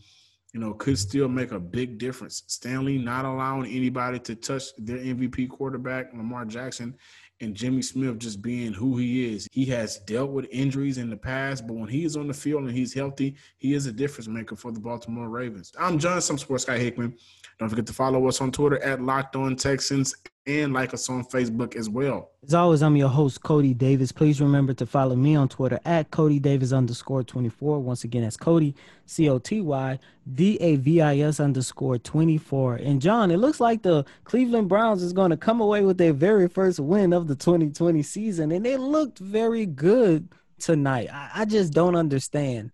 you 0.53 0.59
know, 0.59 0.73
could 0.73 0.97
still 0.97 1.27
make 1.27 1.51
a 1.51 1.59
big 1.59 1.97
difference. 1.97 2.43
Stanley 2.47 2.97
not 2.97 3.25
allowing 3.25 3.71
anybody 3.71 4.19
to 4.19 4.35
touch 4.35 4.75
their 4.77 4.97
MVP 4.97 5.49
quarterback, 5.49 6.11
Lamar 6.13 6.45
Jackson, 6.45 6.95
and 7.41 7.55
Jimmy 7.55 7.81
Smith 7.81 8.17
just 8.19 8.41
being 8.41 8.73
who 8.73 8.97
he 8.97 9.33
is. 9.33 9.47
He 9.51 9.65
has 9.67 9.99
dealt 9.99 10.31
with 10.31 10.47
injuries 10.51 10.97
in 10.97 11.09
the 11.09 11.17
past, 11.17 11.67
but 11.67 11.75
when 11.75 11.87
he's 11.87 12.17
on 12.17 12.27
the 12.27 12.33
field 12.33 12.63
and 12.63 12.71
he's 12.71 12.93
healthy, 12.93 13.35
he 13.57 13.73
is 13.73 13.85
a 13.85 13.91
difference 13.91 14.27
maker 14.27 14.55
for 14.55 14.71
the 14.71 14.79
Baltimore 14.79 15.29
Ravens. 15.29 15.71
I'm 15.79 15.99
John, 15.99 16.21
some 16.21 16.37
sports 16.37 16.65
guy 16.65 16.77
Hickman. 16.77 17.15
Don't 17.59 17.69
forget 17.69 17.85
to 17.87 17.93
follow 17.93 18.27
us 18.27 18.41
on 18.41 18.51
Twitter 18.51 18.81
at 18.83 19.01
Locked 19.01 19.35
On 19.35 19.55
Texans 19.55 20.15
and 20.47 20.73
like 20.73 20.93
us 20.93 21.09
on 21.09 21.23
Facebook 21.23 21.75
as 21.75 21.89
well. 21.89 22.31
As 22.43 22.53
always, 22.53 22.81
I'm 22.81 22.95
your 22.95 23.09
host, 23.09 23.41
Coty 23.41 23.77
Davis. 23.77 24.11
Please 24.11 24.41
remember 24.41 24.73
to 24.73 24.85
follow 24.85 25.15
me 25.15 25.35
on 25.35 25.47
Twitter 25.49 25.79
at 25.85 26.09
Coty 26.11 26.41
Davis 26.41 26.71
underscore 26.71 27.23
24. 27.23 27.79
Once 27.79 28.03
again, 28.03 28.23
that's 28.23 28.37
Coty, 28.37 28.73
C 29.05 29.29
O 29.29 29.37
T 29.37 29.61
Y 29.61 29.99
D 30.33 30.57
A 30.59 30.75
V 30.77 31.01
I 31.01 31.19
S 31.19 31.39
underscore 31.39 31.97
24. 31.97 32.75
And 32.75 33.01
John, 33.01 33.31
it 33.31 33.37
looks 33.37 33.59
like 33.59 33.83
the 33.83 34.05
Cleveland 34.23 34.69
Browns 34.69 35.03
is 35.03 35.13
going 35.13 35.31
to 35.31 35.37
come 35.37 35.61
away 35.61 35.83
with 35.83 35.97
their 35.97 36.13
very 36.13 36.47
first 36.47 36.79
win 36.79 37.13
of 37.13 37.27
the 37.27 37.35
2020 37.35 38.01
season. 38.01 38.51
And 38.51 38.65
they 38.65 38.77
looked 38.77 39.19
very 39.19 39.65
good 39.65 40.29
tonight. 40.59 41.09
I, 41.11 41.29
I 41.35 41.45
just 41.45 41.73
don't 41.73 41.95
understand 41.95 42.71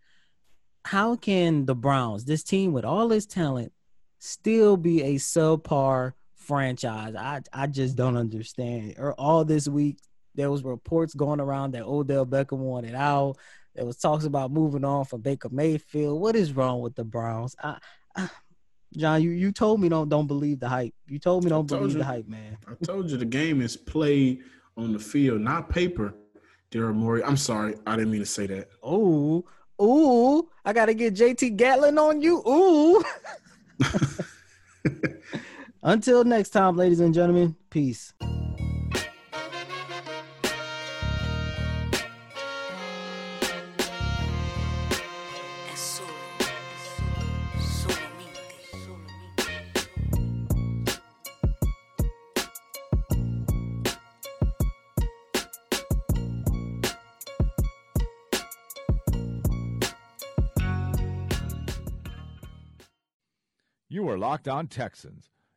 how 0.86 1.16
can 1.16 1.66
the 1.66 1.76
Browns, 1.76 2.26
this 2.26 2.44
team 2.44 2.72
with 2.72 2.86
all 2.86 3.08
this 3.08 3.26
talent, 3.26 3.74
still 4.20 4.78
be 4.78 5.02
a 5.02 5.16
subpar 5.16 6.14
franchise? 6.46 7.16
I 7.16 7.42
I 7.52 7.68
just 7.68 7.96
don't 7.96 8.18
understand. 8.18 8.96
Or 8.98 9.14
all 9.14 9.44
this 9.46 9.68
week 9.68 10.00
there 10.36 10.52
was 10.52 10.64
reports 10.64 11.14
going 11.14 11.40
around 11.40 11.72
that 11.72 11.86
Odell 11.86 12.26
Beckham 12.26 12.60
wanted 12.60 12.96
out. 12.96 13.38
There 13.74 13.86
was 13.86 13.98
talks 13.98 14.26
about 14.26 14.52
moving 14.52 14.86
on 14.86 15.06
from 15.06 15.22
Baker 15.22 15.50
Mayfield. 15.50 16.22
What 16.22 16.36
is 16.36 16.54
wrong 16.54 16.82
with 16.82 16.96
the 16.96 17.04
Browns? 17.04 17.56
I, 17.62 17.78
I, 18.16 18.30
John, 18.96 19.22
you, 19.22 19.32
you 19.32 19.52
told 19.52 19.82
me 19.82 19.90
don't 19.90 20.08
don't 20.08 20.28
believe 20.28 20.60
the 20.60 20.70
hype. 20.70 20.94
You 21.08 21.20
told 21.20 21.44
me 21.44 21.50
don't 21.50 21.68
believe 21.68 21.94
you, 21.94 22.00
the 22.00 22.06
hype, 22.06 22.28
man. 22.28 22.58
I 22.68 22.74
told 22.86 23.10
you 23.10 23.18
the 23.18 23.26
game 23.26 23.62
is 23.62 23.76
played 23.76 24.44
on 24.78 24.94
the 24.94 25.00
field, 25.00 25.42
not 25.42 25.70
paper. 25.70 26.14
Daryl 26.72 26.96
Morey. 26.96 27.24
I'm 27.24 27.38
sorry, 27.38 27.76
I 27.86 27.96
didn't 27.96 28.12
mean 28.12 28.22
to 28.22 28.26
say 28.26 28.48
that. 28.48 28.70
Oh, 28.84 29.46
ooh, 29.82 30.50
I 30.64 30.74
gotta 30.74 30.94
get 30.94 31.16
JT 31.16 31.56
Gatlin 31.58 31.98
on 31.98 32.22
you. 32.22 32.42
Ooh. 32.48 33.04
Until 35.88 36.24
next 36.24 36.50
time, 36.50 36.76
ladies 36.76 37.00
and 37.00 37.14
gentlemen, 37.14 37.56
peace. 37.70 38.12
You 63.88 64.10
are 64.10 64.18
Locked 64.18 64.48
On 64.48 64.68
Texans, 64.68 65.30